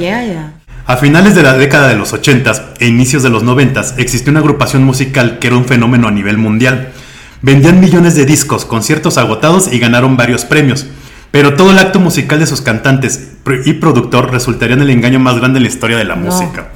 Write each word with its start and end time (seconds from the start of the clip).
Yeah, 0.00 0.24
yeah. 0.24 0.52
A 0.86 0.96
finales 0.96 1.34
de 1.34 1.42
la 1.42 1.52
década 1.52 1.88
de 1.88 1.96
los 1.96 2.14
80s 2.14 2.62
e 2.78 2.86
inicios 2.86 3.22
de 3.22 3.28
los 3.28 3.44
90s 3.44 3.94
existió 3.98 4.30
una 4.30 4.40
agrupación 4.40 4.84
musical 4.84 5.38
que 5.38 5.48
era 5.48 5.56
un 5.56 5.66
fenómeno 5.66 6.08
a 6.08 6.10
nivel 6.10 6.38
mundial. 6.38 6.92
Vendían 7.42 7.78
millones 7.78 8.14
de 8.14 8.24
discos, 8.24 8.64
conciertos 8.64 9.18
agotados 9.18 9.70
y 9.70 9.78
ganaron 9.78 10.16
varios 10.16 10.46
premios. 10.46 10.86
Pero 11.30 11.54
todo 11.56 11.72
el 11.72 11.78
acto 11.78 12.00
musical 12.00 12.38
de 12.38 12.46
sus 12.46 12.62
cantantes 12.62 13.32
y 13.66 13.74
productor 13.74 14.30
resultaría 14.30 14.76
en 14.76 14.82
el 14.82 14.88
engaño 14.88 15.20
más 15.20 15.36
grande 15.36 15.58
en 15.58 15.64
la 15.64 15.68
historia 15.68 15.98
de 15.98 16.04
la 16.04 16.14
música. 16.14 16.68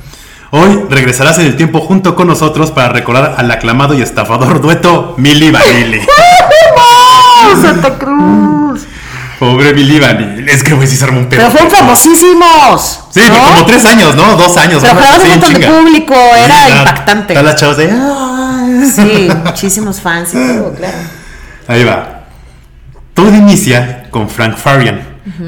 Hoy 0.50 0.78
regresarás 0.90 1.38
en 1.38 1.46
el 1.46 1.56
tiempo 1.56 1.80
junto 1.80 2.14
con 2.14 2.26
nosotros 2.26 2.70
para 2.70 2.90
recordar 2.90 3.36
al 3.38 3.50
aclamado 3.50 3.94
y 3.94 4.02
estafador 4.02 4.60
dueto 4.60 5.14
Milli 5.16 5.50
Vanilli. 5.50 6.00
Santa 7.62 7.98
Cruz! 7.98 8.61
Pobre 9.42 9.74
Milli 9.74 9.98
Vanilli. 9.98 10.48
Es 10.48 10.62
que 10.62 10.72
güey 10.72 10.86
sí 10.86 10.96
se 10.96 11.02
armó 11.02 11.18
un 11.18 11.26
pedo. 11.26 11.40
Pero 11.40 11.50
fueron 11.50 11.68
famosísimos. 11.68 13.00
Sí, 13.10 13.22
¿no? 13.28 13.42
como 13.42 13.66
tres 13.66 13.84
años, 13.86 14.14
¿no? 14.14 14.36
Dos 14.36 14.56
años. 14.56 14.80
Pero 14.80 14.94
un 14.94 15.28
montón 15.30 15.54
de 15.54 15.66
público, 15.66 16.14
era 16.14 16.54
Sí, 16.66 16.72
impactante. 16.78 17.34
Todas 17.34 17.46
las 17.46 17.56
chavas 17.60 17.76
de. 17.76 17.90
"Ah". 17.90 18.64
Sí, 18.94 19.28
muchísimos 19.44 20.00
fans 20.00 20.28
y 20.32 20.36
todo, 20.36 20.72
claro. 20.74 20.96
Ahí 21.66 21.82
va. 21.82 22.20
Todo 23.14 23.34
inicia 23.34 24.04
con 24.12 24.28
Frank 24.28 24.56
Farian, 24.56 25.00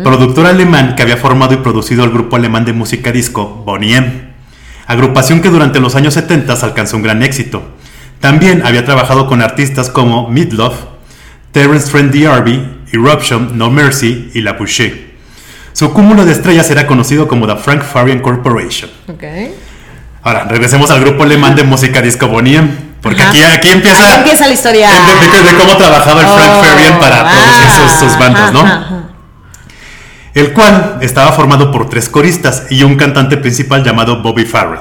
productor 0.02 0.46
alemán 0.46 0.96
que 0.96 1.02
había 1.02 1.16
formado 1.16 1.54
y 1.54 1.58
producido 1.58 2.02
el 2.02 2.10
grupo 2.10 2.34
alemán 2.34 2.64
de 2.64 2.72
música 2.72 3.12
disco 3.12 3.62
Bonnie 3.64 3.94
M, 3.94 4.34
agrupación 4.88 5.40
que 5.40 5.50
durante 5.50 5.78
los 5.78 5.94
años 5.94 6.14
70 6.14 6.52
alcanzó 6.62 6.96
un 6.96 7.04
gran 7.04 7.22
éxito. 7.22 7.62
También 8.18 8.66
había 8.66 8.84
trabajado 8.84 9.28
con 9.28 9.40
artistas 9.40 9.88
como 9.88 10.28
Midlove, 10.28 10.74
Terence 11.52 11.90
Trent 11.92 12.12
D'Arby, 12.12 12.80
Eruption, 12.94 13.56
No 13.58 13.70
Mercy 13.70 14.30
y 14.34 14.40
La 14.40 14.52
Boucher. 14.54 15.14
Su 15.72 15.92
cúmulo 15.92 16.24
de 16.24 16.32
estrellas 16.32 16.70
era 16.70 16.86
conocido 16.86 17.26
como 17.28 17.46
The 17.46 17.56
Frank 17.56 17.82
Farian 17.82 18.20
Corporation. 18.20 18.90
Ok. 19.08 19.24
Ahora, 20.22 20.44
regresemos 20.44 20.90
al 20.90 21.00
grupo 21.00 21.24
alemán 21.24 21.54
de 21.56 21.64
música 21.64 22.00
disco 22.00 22.28
Bonnie 22.28 22.56
M, 22.56 22.68
porque 23.02 23.20
Ajá. 23.22 23.30
aquí, 23.30 23.42
aquí 23.42 23.68
empieza, 23.70 24.14
empieza 24.18 24.46
la 24.46 24.52
historia. 24.54 24.88
de, 24.88 25.42
de- 25.42 25.54
cómo 25.58 25.76
trabajaba 25.76 26.20
el 26.22 26.26
Frank 26.28 26.50
Oh, 26.56 26.62
Farian 26.64 26.98
para 26.98 27.16
producir 27.30 27.66
ah, 27.68 27.88
sus, 27.98 28.08
sus 28.10 28.18
bandas, 28.18 28.52
¿no? 28.52 28.60
ajá. 28.60 29.00
El 30.32 30.52
cual 30.52 30.98
estaba 31.00 31.30
formado 31.32 31.70
por 31.70 31.88
tres 31.88 32.08
coristas 32.08 32.66
y 32.70 32.82
un 32.82 32.96
cantante 32.96 33.36
principal 33.36 33.84
llamado 33.84 34.20
Bobby 34.22 34.44
Farrell. 34.44 34.80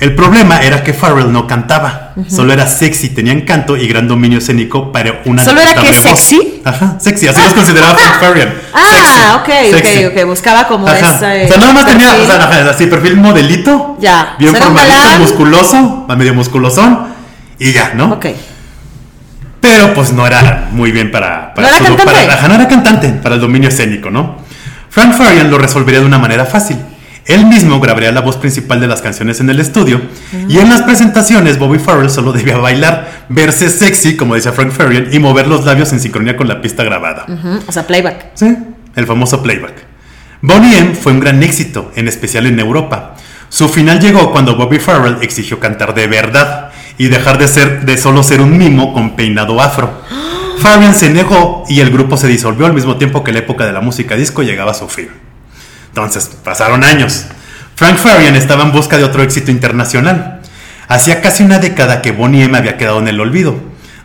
El 0.00 0.14
problema 0.14 0.60
era 0.62 0.84
que 0.84 0.92
Farrell 0.94 1.32
no 1.32 1.48
cantaba, 1.48 2.12
solo 2.28 2.52
era 2.52 2.68
sexy, 2.68 3.08
tenía 3.08 3.32
encanto 3.32 3.76
y 3.76 3.88
gran 3.88 4.06
dominio 4.06 4.38
escénico 4.38 4.92
para 4.92 5.22
una 5.24 5.44
¿Solo 5.44 5.60
era 5.60 5.74
que 5.74 5.92
sexy? 5.92 6.62
Ajá, 6.64 6.98
sexy, 7.00 7.26
así 7.26 7.40
los 7.42 7.52
consideraba 7.52 7.94
Frank 7.98 8.20
Farian. 8.20 8.54
Ah, 8.72 8.86
Sexy, 8.92 9.20
ok, 9.34 9.74
sexy. 9.82 10.04
ok, 10.06 10.12
ok. 10.18 10.24
Buscaba 10.26 10.68
como 10.68 10.86
Ajá. 10.86 10.98
esa. 10.98 11.16
o 11.16 11.48
sea, 11.48 11.56
nada 11.58 11.72
más 11.72 11.86
tenía, 11.86 12.14
o 12.14 12.24
sea, 12.26 12.70
así 12.70 12.86
perfil 12.86 13.16
modelito, 13.16 13.96
Ya. 14.00 14.36
bien 14.38 14.54
formadito, 14.54 15.18
musculoso, 15.18 16.06
medio 16.16 16.32
musculosón 16.34 17.08
y 17.58 17.72
ya, 17.72 17.92
¿no? 17.94 18.12
Ok. 18.12 18.26
Pero 19.60 19.92
pues 19.94 20.12
no 20.12 20.24
era 20.26 20.68
muy 20.70 20.92
bien 20.92 21.10
para, 21.10 21.52
para 21.54 21.68
¿No 21.70 21.74
era 21.76 21.84
cantante? 21.86 22.04
para- 22.12 22.34
ajá, 22.34 22.48
no 22.48 22.54
era 22.54 22.68
cantante, 22.68 23.08
para 23.20 23.34
el 23.34 23.40
dominio 23.40 23.68
escénico, 23.68 24.10
¿no? 24.10 24.36
Frank 24.90 25.14
Farian 25.14 25.50
lo 25.50 25.58
resolvería 25.58 26.00
de 26.00 26.06
una 26.06 26.18
manera 26.18 26.44
fácil. 26.44 26.76
Él 27.28 27.44
mismo 27.44 27.78
grabaría 27.78 28.10
la 28.10 28.22
voz 28.22 28.36
principal 28.36 28.80
de 28.80 28.86
las 28.86 29.02
canciones 29.02 29.38
en 29.40 29.50
el 29.50 29.60
estudio 29.60 30.00
y 30.48 30.58
en 30.58 30.70
las 30.70 30.80
presentaciones 30.80 31.58
Bobby 31.58 31.78
Farrell 31.78 32.08
solo 32.08 32.32
debía 32.32 32.56
bailar, 32.56 33.26
verse 33.28 33.68
sexy, 33.68 34.16
como 34.16 34.34
decía 34.34 34.52
Frank 34.52 34.72
Farian, 34.72 35.08
y 35.12 35.18
mover 35.18 35.46
los 35.46 35.66
labios 35.66 35.92
en 35.92 36.00
sincronía 36.00 36.36
con 36.36 36.48
la 36.48 36.62
pista 36.62 36.84
grabada. 36.84 37.26
O 37.66 37.70
sea, 37.70 37.86
playback. 37.86 38.30
Sí, 38.32 38.56
el 38.96 39.06
famoso 39.06 39.42
playback. 39.42 39.74
Bonnie 40.40 40.78
M 40.78 40.94
fue 40.94 41.12
un 41.12 41.20
gran 41.20 41.42
éxito, 41.42 41.92
en 41.96 42.08
especial 42.08 42.46
en 42.46 42.58
Europa. 42.60 43.14
Su 43.50 43.68
final 43.68 44.00
llegó 44.00 44.32
cuando 44.32 44.56
Bobby 44.56 44.78
Farrell 44.78 45.18
exigió 45.20 45.60
cantar 45.60 45.94
de 45.94 46.06
verdad 46.06 46.70
y 46.96 47.08
dejar 47.08 47.36
de 47.36 47.46
ser 47.46 47.84
de 47.84 47.98
solo 47.98 48.22
ser 48.22 48.40
un 48.40 48.56
mimo 48.56 48.94
con 48.94 49.16
peinado 49.16 49.60
afro. 49.60 50.02
Fabian 50.60 50.94
se 50.94 51.10
negó 51.10 51.64
y 51.68 51.80
el 51.80 51.90
grupo 51.90 52.16
se 52.16 52.26
disolvió 52.26 52.64
al 52.64 52.72
mismo 52.72 52.96
tiempo 52.96 53.22
que 53.22 53.32
la 53.32 53.40
época 53.40 53.66
de 53.66 53.72
la 53.72 53.82
música 53.82 54.16
disco 54.16 54.42
llegaba 54.42 54.70
a 54.70 54.74
su 54.74 54.88
fin. 54.88 55.08
Entonces, 55.98 56.30
pasaron 56.44 56.84
años. 56.84 57.24
Frank 57.74 57.96
Farian 57.96 58.36
estaba 58.36 58.62
en 58.62 58.70
busca 58.70 58.96
de 58.96 59.02
otro 59.02 59.20
éxito 59.20 59.50
internacional. 59.50 60.42
Hacía 60.86 61.20
casi 61.20 61.42
una 61.42 61.58
década 61.58 62.02
que 62.02 62.12
Bonnie 62.12 62.44
M 62.44 62.56
había 62.56 62.76
quedado 62.76 63.00
en 63.00 63.08
el 63.08 63.20
olvido. 63.20 63.56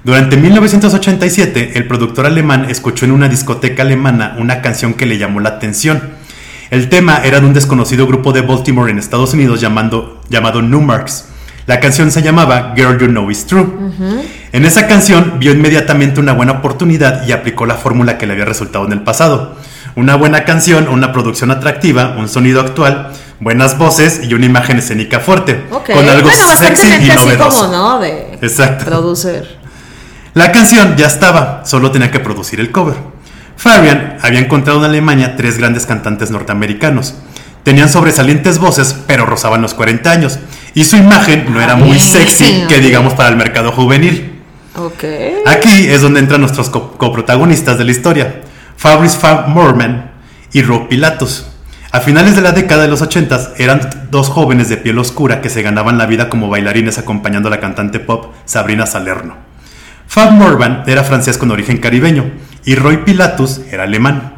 Durante 0.03 0.35
1987, 0.35 1.73
el 1.75 1.87
productor 1.87 2.25
alemán 2.25 2.65
escuchó 2.67 3.05
en 3.05 3.11
una 3.11 3.29
discoteca 3.29 3.83
alemana 3.83 4.35
una 4.39 4.63
canción 4.63 4.95
que 4.95 5.05
le 5.05 5.19
llamó 5.19 5.39
la 5.39 5.49
atención. 5.49 6.01
El 6.71 6.89
tema 6.89 7.21
era 7.23 7.39
de 7.39 7.45
un 7.45 7.53
desconocido 7.53 8.07
grupo 8.07 8.33
de 8.33 8.41
Baltimore 8.41 8.89
en 8.89 8.97
Estados 8.97 9.35
Unidos 9.35 9.61
llamando, 9.61 10.19
llamado 10.29 10.63
Numarks. 10.63 11.25
La 11.67 11.79
canción 11.79 12.09
se 12.09 12.23
llamaba 12.23 12.73
Girl 12.75 12.97
You 12.97 13.05
Know 13.05 13.29
Is 13.29 13.45
True. 13.45 13.67
En 14.51 14.65
esa 14.65 14.87
canción 14.87 15.35
vio 15.37 15.51
inmediatamente 15.51 16.19
una 16.19 16.33
buena 16.33 16.53
oportunidad 16.53 17.27
y 17.27 17.33
aplicó 17.33 17.67
la 17.67 17.75
fórmula 17.75 18.17
que 18.17 18.25
le 18.25 18.33
había 18.33 18.45
resultado 18.45 18.87
en 18.87 18.93
el 18.93 19.03
pasado. 19.03 19.55
Una 19.95 20.15
buena 20.15 20.43
canción, 20.43 20.87
una 20.87 21.11
producción 21.11 21.51
atractiva, 21.51 22.15
un 22.17 22.27
sonido 22.27 22.61
actual, 22.61 23.11
buenas 23.39 23.77
voces 23.77 24.21
y 24.23 24.33
una 24.33 24.45
imagen 24.47 24.77
escénica 24.79 25.19
fuerte. 25.19 25.65
Con 25.69 26.09
algo 26.09 26.29
bueno, 26.29 26.55
sexy 26.57 26.87
y 26.87 27.09
así 27.11 27.15
novedoso. 27.15 27.65
como, 27.65 27.71
¿no? 27.71 27.99
De 27.99 28.37
Exacto. 28.41 28.85
producer. 28.85 29.57
La 30.33 30.51
canción 30.51 30.95
ya 30.97 31.05
estaba, 31.05 31.61
solo 31.65 31.91
tenía 31.91 32.09
que 32.09 32.19
producir 32.19 32.59
el 32.59 32.71
cover. 32.71 32.95
Fabian 33.55 34.17
había 34.21 34.39
encontrado 34.39 34.79
en 34.79 34.85
Alemania 34.85 35.35
tres 35.35 35.59
grandes 35.59 35.85
cantantes 35.85 36.31
norteamericanos. 36.31 37.13
Tenían 37.61 37.87
sobresalientes 37.87 38.57
voces, 38.57 38.95
pero 39.05 39.25
rozaban 39.27 39.61
los 39.61 39.75
40 39.75 40.09
años. 40.09 40.39
Y 40.73 40.85
su 40.85 40.97
imagen 40.97 41.45
no 41.53 41.61
era 41.61 41.75
muy 41.75 41.91
Ay, 41.93 41.99
sexy, 41.99 42.63
que 42.67 42.79
digamos 42.79 43.13
para 43.13 43.29
el 43.29 43.35
mercado 43.37 43.71
juvenil. 43.71 44.41
Aquí 45.45 45.87
es 45.87 46.01
donde 46.01 46.19
entran 46.19 46.41
nuestros 46.41 46.69
co- 46.71 46.93
coprotagonistas 46.97 47.77
de 47.77 47.83
la 47.83 47.91
historia, 47.91 48.41
Fabrice 48.83 49.17
Fab 49.17 49.47
Morman 49.47 50.11
y 50.51 50.61
Rob 50.61 50.89
Pilatus. 50.89 51.45
A 51.93 52.01
finales 52.01 52.35
de 52.35 52.41
la 52.41 52.51
década 52.51 52.81
de 52.81 52.89
los 52.89 53.01
80 53.01 53.53
eran 53.57 53.79
dos 54.11 54.27
jóvenes 54.27 54.67
de 54.67 54.75
piel 54.75 54.99
oscura 54.99 55.39
que 55.39 55.49
se 55.49 55.61
ganaban 55.61 55.97
la 55.97 56.05
vida 56.05 56.27
como 56.27 56.49
bailarines 56.49 56.97
acompañando 56.97 57.47
a 57.47 57.51
la 57.51 57.61
cantante 57.61 58.01
pop 58.01 58.33
Sabrina 58.43 58.85
Salerno. 58.85 59.37
Fab 60.05 60.33
Morvan 60.33 60.83
era 60.85 61.05
francés 61.05 61.37
con 61.37 61.49
origen 61.51 61.77
caribeño 61.77 62.29
y 62.65 62.75
Roy 62.75 62.97
Pilatus 63.05 63.61
era 63.71 63.83
alemán. 63.83 64.33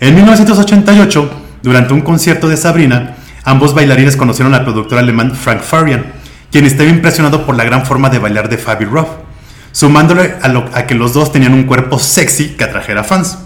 En 0.00 0.14
1988, 0.14 1.42
durante 1.62 1.92
un 1.92 2.00
concierto 2.00 2.48
de 2.48 2.56
Sabrina, 2.56 3.16
ambos 3.44 3.74
bailarines 3.74 4.16
conocieron 4.16 4.54
al 4.54 4.64
productor 4.64 4.96
alemán 4.96 5.36
Frank 5.36 5.60
Farian, 5.60 6.06
quien 6.50 6.64
estaba 6.64 6.88
impresionado 6.88 7.44
por 7.44 7.54
la 7.54 7.64
gran 7.64 7.84
forma 7.84 8.08
de 8.08 8.18
bailar 8.18 8.48
de 8.48 8.56
Fabi 8.56 8.86
Robb, 8.86 9.23
sumándole 9.74 10.36
a, 10.40 10.48
lo- 10.48 10.70
a 10.72 10.86
que 10.86 10.94
los 10.94 11.12
dos 11.12 11.32
tenían 11.32 11.52
un 11.52 11.64
cuerpo 11.64 11.98
sexy 11.98 12.50
que 12.56 12.64
atrajera 12.64 13.04
fans. 13.04 13.36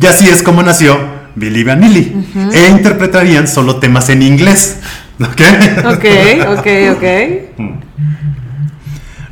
Y 0.00 0.06
así 0.06 0.26
es 0.28 0.42
como 0.42 0.62
nació 0.62 0.96
Billy 1.34 1.64
Vanilli, 1.64 2.24
e 2.54 2.68
interpretarían 2.68 3.46
solo 3.48 3.76
temas 3.76 4.08
en 4.08 4.22
inglés. 4.22 4.78
¿Ok? 5.20 5.40
Ok, 5.84 6.04
ok, 6.58 6.66
ok. 6.96 7.04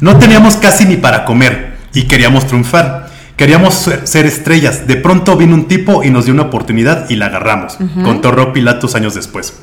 No 0.01 0.19
teníamos 0.19 0.57
casi 0.57 0.85
ni 0.85 0.97
para 0.97 1.25
comer 1.25 1.77
y 1.95 2.03
queríamos 2.05 2.47
triunfar. 2.47 3.09
Queríamos 3.37 3.75
ser 3.75 4.07
ser 4.07 4.27
estrellas. 4.27 4.87
De 4.87 4.97
pronto 4.97 5.37
vino 5.37 5.55
un 5.55 5.69
tipo 5.69 6.03
y 6.05 6.11
nos 6.11 6.25
dio 6.25 6.35
una 6.35 6.45
oportunidad 6.45 7.09
y 7.09 7.17
la 7.17 7.27
agarramos. 7.27 7.79
Contó 8.05 8.31
Rob 8.33 8.53
Pilatus 8.53 8.95
años 8.95 9.15
después. 9.15 9.55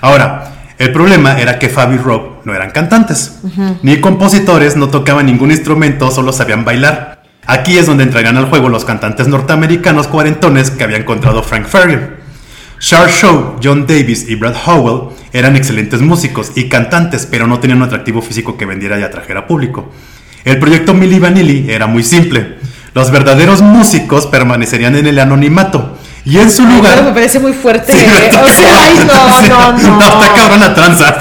Ahora, 0.00 0.57
el 0.78 0.92
problema 0.92 1.40
era 1.40 1.58
que 1.58 1.68
Fabi 1.68 1.96
y 1.96 1.98
Rob 1.98 2.44
no 2.44 2.54
eran 2.54 2.70
cantantes, 2.70 3.40
ni 3.82 4.00
compositores, 4.00 4.76
no 4.76 4.88
tocaban 4.88 5.26
ningún 5.26 5.50
instrumento, 5.50 6.10
solo 6.12 6.32
sabían 6.32 6.64
bailar. 6.64 7.24
Aquí 7.46 7.78
es 7.78 7.86
donde 7.86 8.04
entrarían 8.04 8.36
al 8.36 8.46
juego 8.46 8.68
los 8.68 8.84
cantantes 8.84 9.26
norteamericanos 9.26 10.06
cuarentones 10.06 10.70
que 10.70 10.84
había 10.84 10.98
encontrado 10.98 11.42
Frank 11.42 11.66
Farian. 11.66 12.16
Charles 12.78 13.16
Shaw, 13.16 13.56
John 13.62 13.88
Davis 13.88 14.28
y 14.28 14.36
Brad 14.36 14.54
Howell 14.66 15.16
eran 15.32 15.56
excelentes 15.56 16.00
músicos 16.00 16.52
y 16.54 16.68
cantantes, 16.68 17.26
pero 17.26 17.48
no 17.48 17.58
tenían 17.58 17.78
un 17.78 17.84
atractivo 17.84 18.22
físico 18.22 18.56
que 18.56 18.66
vendiera 18.66 19.00
y 19.00 19.02
atrajera 19.02 19.48
público. 19.48 19.90
El 20.44 20.60
proyecto 20.60 20.94
Milli 20.94 21.18
Vanilli 21.18 21.70
era 21.70 21.88
muy 21.88 22.04
simple. 22.04 22.58
Los 22.94 23.10
verdaderos 23.10 23.62
músicos 23.62 24.26
permanecerían 24.26 24.94
en 24.94 25.08
el 25.08 25.18
anonimato 25.18 25.97
y 26.28 26.38
en 26.38 26.50
su 26.50 26.64
lugar... 26.66 27.02
me 27.04 27.12
parece 27.12 27.38
muy 27.40 27.52
fuerte. 27.52 27.92
Sí, 27.92 27.98
¿eh? 27.98 28.30
o 28.42 28.48
sea, 28.48 28.82
ay, 28.82 28.94
no, 29.06 29.38
Sí, 29.40 29.48
no, 29.48 29.72
no. 29.96 30.00
está 30.00 30.34
cabrón 30.34 30.60
la 30.60 30.74
tranza. 30.74 31.16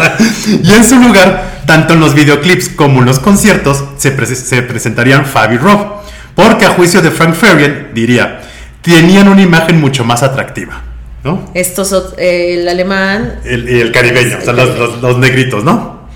Y 0.64 0.74
en 0.74 0.84
su 0.84 0.96
lugar, 1.00 1.62
tanto 1.66 1.94
en 1.94 2.00
los 2.00 2.14
videoclips 2.14 2.70
como 2.70 3.00
en 3.00 3.06
los 3.06 3.20
conciertos, 3.20 3.84
se, 3.98 4.16
prese- 4.18 4.36
se 4.36 4.62
presentarían 4.64 5.26
Fabi 5.26 5.56
y 5.56 5.58
Rob. 5.58 5.98
Porque 6.36 6.66
a 6.66 6.70
juicio 6.70 7.02
de 7.02 7.10
Frank 7.12 7.34
Farian, 7.36 7.90
diría, 7.94 8.42
tenían 8.82 9.28
una 9.28 9.42
imagen 9.42 9.80
mucho 9.82 10.04
más 10.04 10.24
atractiva. 10.24 10.82
¿No? 11.24 11.50
Estos, 11.56 12.14
eh, 12.18 12.58
el 12.60 12.68
alemán. 12.70 13.40
El, 13.44 13.68
y 13.68 13.82
el 13.82 13.92
caribeño, 13.92 14.38
o 14.40 14.42
sea, 14.44 14.54
los, 14.54 14.78
los- 14.78 15.02
los 15.02 15.18
negritos, 15.18 15.64
¿no? 15.64 16.08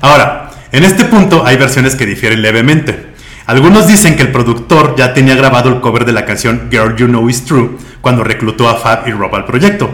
Ahora, 0.00 0.50
en 0.72 0.84
este 0.84 1.04
punto 1.04 1.46
hay 1.46 1.56
versiones 1.56 1.94
que 1.94 2.04
difieren 2.06 2.42
levemente. 2.42 3.11
Algunos 3.46 3.86
dicen 3.86 4.16
que 4.16 4.22
el 4.22 4.32
productor 4.32 4.94
ya 4.96 5.12
tenía 5.14 5.34
grabado 5.34 5.68
el 5.68 5.80
cover 5.80 6.04
de 6.04 6.12
la 6.12 6.24
canción 6.24 6.68
Girl 6.70 6.96
You 6.96 7.06
Know 7.06 7.28
Is 7.28 7.44
True 7.44 7.70
cuando 8.00 8.24
reclutó 8.24 8.68
a 8.68 8.76
Fab 8.76 9.08
y 9.08 9.12
Rob 9.12 9.34
al 9.34 9.44
proyecto. 9.44 9.90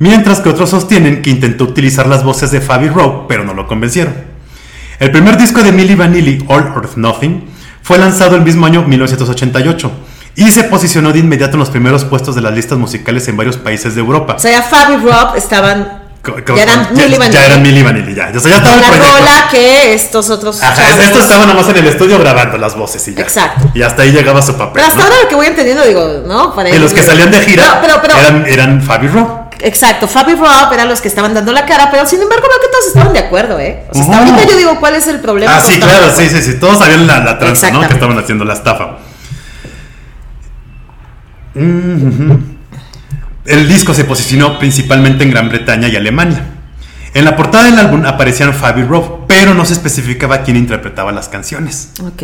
mientras 0.00 0.40
que 0.40 0.48
otros 0.48 0.70
sostienen 0.70 1.22
que 1.22 1.30
intentó 1.30 1.64
utilizar 1.64 2.06
las 2.06 2.24
voces 2.24 2.50
de 2.50 2.60
Fabi 2.60 2.88
Rowe, 2.88 3.26
pero 3.28 3.44
no 3.44 3.54
lo 3.54 3.66
convencieron. 3.68 4.14
El 4.98 5.10
primer 5.12 5.36
disco 5.36 5.62
de 5.62 5.72
Milli 5.72 5.94
Vanilli, 5.94 6.44
All 6.48 6.72
or 6.74 6.96
Nothing, 6.96 7.44
fue 7.82 7.98
lanzado 7.98 8.34
el 8.36 8.42
mismo 8.42 8.66
año 8.66 8.82
1988 8.82 9.92
y 10.36 10.50
se 10.50 10.64
posicionó 10.64 11.12
de 11.12 11.18
inmediato 11.18 11.54
en 11.54 11.60
los 11.60 11.70
primeros 11.70 12.04
puestos 12.04 12.34
de 12.34 12.40
las 12.40 12.54
listas 12.54 12.78
musicales 12.78 13.28
en 13.28 13.36
varios 13.36 13.56
países 13.58 13.94
de 13.94 14.00
Europa. 14.00 14.34
O 14.34 14.38
sea, 14.38 14.52
ya 14.52 14.62
Fabi 14.62 14.94
y 14.94 14.96
Rob 14.96 15.36
estaban. 15.36 15.99
Ya 16.22 16.62
eran 16.62 16.94
ya, 16.94 17.02
Milli 17.02 17.16
Vanilli. 17.16 17.32
ya 17.34 17.46
eran 17.46 17.62
Milli 17.62 17.82
Vanilli, 17.82 18.14
ya. 18.14 18.30
O 18.36 18.40
sea, 18.40 18.50
ya 18.50 18.56
estaba 18.58 18.74
el 18.76 18.80
la 18.82 18.88
proyecto. 18.88 19.18
rola 19.18 19.48
que 19.50 19.94
estos 19.94 20.28
otros. 20.28 20.62
Ajá, 20.62 20.74
chavos- 20.74 20.98
esto 21.04 21.18
estaba 21.20 21.46
nomás 21.46 21.66
en 21.70 21.76
el 21.78 21.86
estudio 21.86 22.18
grabando 22.18 22.58
las 22.58 22.76
voces 22.76 23.08
y 23.08 23.14
ya. 23.14 23.22
Exacto. 23.22 23.70
Y 23.72 23.80
hasta 23.82 24.02
ahí 24.02 24.12
llegaba 24.12 24.42
su 24.42 24.52
papel. 24.52 24.72
Pero 24.74 24.86
hasta 24.86 24.98
¿no? 24.98 25.04
ahora 25.04 25.16
lo 25.22 25.28
que 25.28 25.34
voy 25.34 25.46
entendiendo, 25.46 25.82
digo, 25.84 26.22
¿no? 26.26 26.54
Para 26.54 26.68
Y 26.68 26.78
los 26.78 26.92
que 26.92 27.02
salían 27.02 27.30
de 27.30 27.40
gira 27.40 27.80
Pero, 27.80 28.00
pero, 28.02 28.02
pero- 28.02 28.18
eran, 28.18 28.46
eran 28.46 28.82
Fabi 28.82 29.08
Rowe. 29.08 29.40
Exacto, 29.62 30.08
Fabi 30.08 30.34
Rob 30.34 30.72
eran 30.72 30.88
los 30.88 31.00
que 31.00 31.08
estaban 31.08 31.32
dando 31.34 31.52
la 31.52 31.64
cara, 31.66 31.90
pero 31.90 32.06
sin 32.06 32.20
embargo 32.20 32.46
veo 32.48 32.60
que 32.60 32.68
todos 32.68 32.86
estaban 32.86 33.12
de 33.12 33.18
acuerdo, 33.18 33.58
¿eh? 33.58 33.84
O 33.90 33.94
sea, 33.94 34.02
hasta 34.04 34.18
ahorita 34.18 34.44
yo 34.44 34.56
digo, 34.56 34.80
¿cuál 34.80 34.94
es 34.96 35.06
el 35.06 35.20
problema? 35.20 35.56
Ah, 35.56 35.60
sí, 35.60 35.74
estaban 35.74 35.96
claro, 35.98 36.14
sí, 36.16 36.28
sí, 36.30 36.42
sí. 36.42 36.54
Todos 36.60 36.78
sabían 36.78 37.06
la, 37.06 37.20
la 37.20 37.38
tranza, 37.38 37.70
¿no? 37.70 37.86
Que 37.86 37.92
estaban 37.94 38.18
haciendo 38.18 38.44
la 38.46 38.54
estafa. 38.54 38.98
Mm, 41.54 42.08
ujú. 42.08 42.40
El 43.44 43.68
disco 43.68 43.94
se 43.94 44.04
posicionó 44.04 44.58
principalmente 44.58 45.24
en 45.24 45.30
Gran 45.30 45.48
Bretaña 45.48 45.88
y 45.88 45.96
Alemania. 45.96 46.44
En 47.12 47.24
la 47.24 47.36
portada 47.36 47.64
del 47.64 47.78
álbum 47.78 48.04
aparecían 48.04 48.54
Fabi 48.54 48.84
Rowe, 48.84 49.24
pero 49.26 49.52
no 49.54 49.64
se 49.64 49.72
especificaba 49.72 50.42
quién 50.42 50.56
interpretaba 50.56 51.10
las 51.10 51.28
canciones. 51.28 51.90
Ok. 52.04 52.22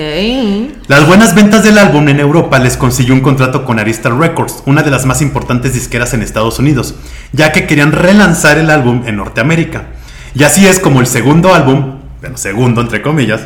Las 0.87 1.07
buenas 1.07 1.35
ventas 1.35 1.65
del 1.65 1.79
álbum 1.79 2.09
en 2.09 2.21
Europa 2.21 2.59
les 2.59 2.77
consiguió 2.77 3.15
un 3.15 3.21
contrato 3.21 3.65
con 3.65 3.81
Arista 3.81 4.11
Records, 4.11 4.63
una 4.67 4.83
de 4.83 4.91
las 4.93 5.05
más 5.07 5.23
importantes 5.23 5.75
disqueras 5.75 6.15
en 6.15 6.23
Estados 6.23 6.61
Unidos, 6.61 6.95
ya 7.33 7.51
que 7.51 7.67
querían 7.67 7.91
relanzar 7.91 8.59
el 8.59 8.71
álbum 8.71 9.03
en 9.07 9.17
Norteamérica. 9.17 9.87
Y 10.35 10.45
así 10.45 10.67
es 10.67 10.79
como 10.79 11.01
el 11.01 11.07
segundo 11.09 11.53
álbum, 11.55 11.97
bueno, 12.21 12.37
segundo 12.37 12.81
entre 12.81 13.03
comillas, 13.03 13.41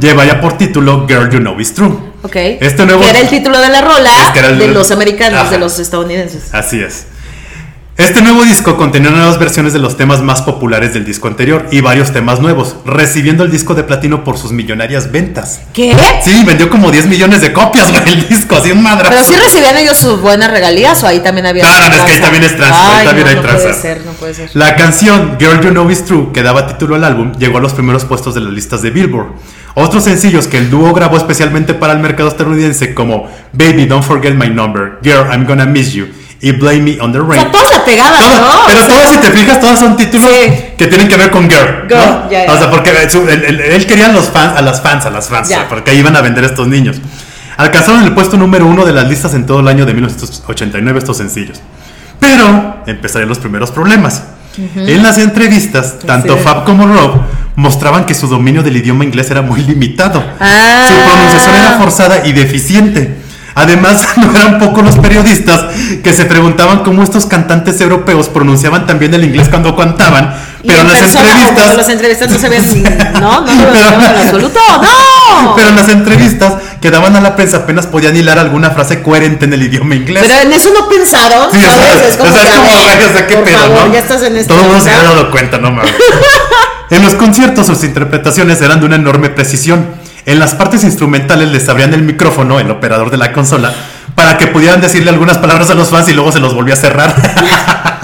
llevaría 0.00 0.40
por 0.40 0.56
título 0.58 1.06
Girl 1.08 1.28
You 1.30 1.38
Know 1.40 1.60
Is 1.60 1.74
True. 1.74 1.92
Ok. 2.22 2.36
Este 2.36 2.84
nuevo- 2.86 3.02
Que 3.02 3.10
era 3.10 3.20
el 3.20 3.28
título 3.28 3.60
de 3.60 3.68
la 3.68 3.80
rola 3.80 4.10
Es 4.26 4.30
que 4.32 4.38
era 4.40 4.48
el- 4.48 4.58
de 4.58 4.68
los 4.68 4.90
americanos, 4.90 5.40
Ajá. 5.40 5.50
de 5.50 5.58
los 5.58 5.78
estadounidenses. 5.78 6.52
Así 6.52 6.80
es. 6.80 7.06
Este 8.00 8.22
nuevo 8.22 8.44
disco 8.44 8.78
contenía 8.78 9.10
nuevas 9.10 9.38
versiones 9.38 9.74
de 9.74 9.78
los 9.78 9.98
temas 9.98 10.22
más 10.22 10.40
populares 10.40 10.94
del 10.94 11.04
disco 11.04 11.28
anterior 11.28 11.66
y 11.70 11.82
varios 11.82 12.12
temas 12.12 12.40
nuevos, 12.40 12.76
recibiendo 12.86 13.44
el 13.44 13.50
disco 13.50 13.74
de 13.74 13.84
platino 13.84 14.24
por 14.24 14.38
sus 14.38 14.52
millonarias 14.52 15.12
ventas. 15.12 15.60
¿Qué? 15.74 15.94
Sí, 16.24 16.42
vendió 16.46 16.70
como 16.70 16.90
10 16.90 17.08
millones 17.08 17.42
de 17.42 17.52
copias, 17.52 17.92
güey, 17.92 18.14
el 18.14 18.26
disco, 18.26 18.56
así 18.56 18.72
un 18.72 18.82
madrazo. 18.82 19.10
Pero 19.10 19.24
sí 19.24 19.34
recibían 19.34 19.76
ellos 19.76 19.98
sus 19.98 20.18
buenas 20.18 20.50
regalías 20.50 21.02
o 21.04 21.06
ahí 21.08 21.20
también 21.20 21.44
había. 21.44 21.62
No, 21.62 21.88
no, 21.90 21.94
es 21.94 22.00
que 22.00 22.12
ahí 22.12 22.20
también 22.22 22.42
es 22.42 22.56
tranza, 22.56 23.00
ahí 23.00 23.04
también 23.04 23.26
no, 23.26 23.30
hay 23.30 23.36
no 23.36 23.42
tranza. 23.42 23.64
puede 23.64 23.74
ser, 23.82 24.00
no 24.06 24.12
puede 24.12 24.32
ser. 24.32 24.50
La 24.54 24.76
canción 24.76 25.36
Girl 25.38 25.60
You 25.60 25.68
Know 25.68 25.90
Is 25.90 26.06
True, 26.06 26.30
que 26.32 26.42
daba 26.42 26.66
título 26.66 26.94
al 26.94 27.04
álbum, 27.04 27.32
llegó 27.38 27.58
a 27.58 27.60
los 27.60 27.74
primeros 27.74 28.06
puestos 28.06 28.34
de 28.34 28.40
las 28.40 28.54
listas 28.54 28.80
de 28.80 28.92
Billboard. 28.92 29.34
Otros 29.74 30.04
sencillos 30.04 30.46
que 30.46 30.56
el 30.56 30.70
dúo 30.70 30.94
grabó 30.94 31.18
especialmente 31.18 31.74
para 31.74 31.92
el 31.92 31.98
mercado 31.98 32.30
estadounidense 32.30 32.94
como 32.94 33.30
Baby 33.52 33.84
Don't 33.84 34.04
Forget 34.04 34.34
My 34.36 34.48
Number, 34.48 34.98
Girl 35.02 35.26
I'm 35.30 35.44
Gonna 35.44 35.66
Miss 35.66 35.92
You 35.92 36.08
y 36.42 36.52
Blame 36.52 36.80
Me 36.80 37.00
on 37.00 37.12
the 37.12 37.18
O 37.18 37.26
Rain. 37.26 37.42
sea, 37.42 37.50
todas 37.50 37.70
la 37.70 37.84
pegaban, 37.84 38.18
Todas- 38.18 38.40
¿no? 38.40 38.48
Pero 38.66 38.78
O 38.82 38.86
sea, 38.86 38.94
todas, 38.96 39.10
si 39.10 39.16
te 39.18 39.30
fijas, 39.32 39.60
todas 39.60 39.78
son 39.78 39.96
títulos 39.96 40.30
Sí. 40.30 40.52
que 40.78 40.86
tienen 40.86 41.08
que 41.08 41.16
ver 41.16 41.30
con 41.30 41.50
Girl. 41.50 41.86
Girl, 41.88 41.98
¿no? 42.00 42.30
ya, 42.30 42.46
ya. 42.46 42.52
O 42.52 42.58
sea, 42.58 42.70
porque 42.70 42.90
él, 42.90 43.86
quería 43.86 44.06
a 44.06 44.12
los 44.12 44.26
fans, 44.30 44.56
a 44.58 44.62
las 44.62 44.80
fans, 44.80 45.04
a 45.06 45.10
las 45.10 45.28
fans, 45.28 45.48
o 45.48 45.50
sea, 45.50 45.68
porque 45.68 45.90
ahí 45.90 45.98
iban 45.98 46.16
a 46.16 46.20
vender 46.22 46.44
estos 46.44 46.66
niños. 46.68 46.96
Alcanzaron 47.56 48.02
el 48.04 48.14
puesto 48.14 48.38
número 48.38 48.64
uno 48.66 48.86
de 48.86 48.92
las 48.94 49.06
listas 49.06 49.34
en 49.34 49.44
todo 49.44 49.60
el 49.60 49.68
año 49.68 49.84
de 49.84 49.92
1989 49.92 50.98
estos 50.98 51.18
sencillos. 51.18 51.60
Pero 52.18 52.82
empezarían 52.86 53.28
los 53.28 53.38
primeros 53.38 53.70
problemas. 53.70 54.22
En 54.76 55.02
las 55.02 55.18
entrevistas, 55.18 55.98
tanto 56.06 56.36
Sí. 56.36 56.42
Fab 56.42 56.64
como 56.64 56.86
Rob 56.86 57.20
mostraban 57.56 58.04
que 58.04 58.14
su 58.14 58.26
dominio 58.26 58.62
del 58.62 58.76
idioma 58.76 59.04
inglés 59.04 59.30
era 59.30 59.42
muy 59.42 59.62
limitado. 59.62 60.22
Ah. 60.40 60.84
Su 60.88 60.94
pronunciación 61.08 61.54
era 61.54 61.78
forzada 61.78 62.26
y 62.26 62.32
deficiente. 62.32 63.19
Además, 63.54 64.02
no 64.16 64.34
eran 64.34 64.58
pocos 64.58 64.84
los 64.84 64.96
periodistas 64.98 65.66
que 66.02 66.12
se 66.12 66.24
preguntaban 66.24 66.82
cómo 66.82 67.02
estos 67.02 67.26
cantantes 67.26 67.80
europeos 67.80 68.28
pronunciaban 68.28 68.86
también 68.86 69.12
el 69.14 69.24
inglés 69.24 69.48
cuando 69.48 69.76
cantaban, 69.76 70.34
pero 70.66 70.80
en 70.80 70.88
las 70.88 70.98
persona, 71.00 71.30
entrevistas... 71.30 71.76
Las 71.76 71.88
entrevistas 71.88 72.30
no 72.30 72.38
se 72.38 72.48
ven. 72.48 72.82
No, 73.20 73.40
no, 73.40 73.46
Pero- 73.46 73.88
en 73.94 74.02
absoluto. 74.24 74.60
¡No! 74.82 75.54
Pero 75.56 75.68
en 75.70 75.76
las 75.76 75.88
entrevistas 75.88 76.54
que 76.80 76.90
daban 76.90 77.16
a 77.16 77.20
la 77.20 77.34
prensa 77.36 77.58
apenas 77.58 77.86
podían 77.86 78.16
hilar 78.16 78.38
alguna 78.38 78.70
frase 78.70 79.02
coherente 79.02 79.44
en 79.46 79.52
el 79.54 79.62
idioma 79.62 79.94
inglés. 79.94 80.24
Pero 80.26 80.40
en 80.40 80.52
eso 80.52 80.70
no 80.78 80.88
pensaron, 80.88 81.48
Sí, 81.52 81.60
¿sabes? 81.60 82.10
Es 82.10 82.16
como, 82.16 82.30
o 82.30 82.32
sea, 82.34 82.42
es 82.44 82.50
que, 82.50 82.56
como, 82.58 82.70
a 82.70 82.84
ver, 82.84 82.96
güey, 82.98 83.08
o 83.08 83.12
sea, 83.12 83.26
qué 83.26 83.34
por 83.36 83.44
pedo, 83.44 83.58
favor, 83.58 83.86
¿no? 83.86 83.92
ya 83.92 83.98
estás 84.00 84.22
en 84.22 84.46
Todo 84.46 84.60
el 84.60 84.66
mundo 84.66 84.80
se 84.84 84.90
había 84.90 85.02
dado 85.10 85.30
cuenta, 85.30 85.58
no 85.58 85.70
mames. 85.70 85.92
en 86.90 87.02
los 87.02 87.14
conciertos 87.14 87.66
sus 87.66 87.82
interpretaciones 87.84 88.60
eran 88.62 88.80
de 88.80 88.86
una 88.86 88.96
enorme 88.96 89.30
precisión. 89.30 89.99
En 90.26 90.38
las 90.38 90.54
partes 90.54 90.84
instrumentales 90.84 91.50
les 91.50 91.68
abrían 91.68 91.94
el 91.94 92.02
micrófono, 92.02 92.60
el 92.60 92.70
operador 92.70 93.10
de 93.10 93.16
la 93.16 93.32
consola, 93.32 93.72
para 94.14 94.36
que 94.38 94.46
pudieran 94.48 94.80
decirle 94.80 95.10
algunas 95.10 95.38
palabras 95.38 95.70
a 95.70 95.74
los 95.74 95.88
fans 95.88 96.08
y 96.08 96.12
luego 96.12 96.30
se 96.32 96.40
los 96.40 96.54
volvía 96.54 96.74
a 96.74 96.76
cerrar. 96.76 97.14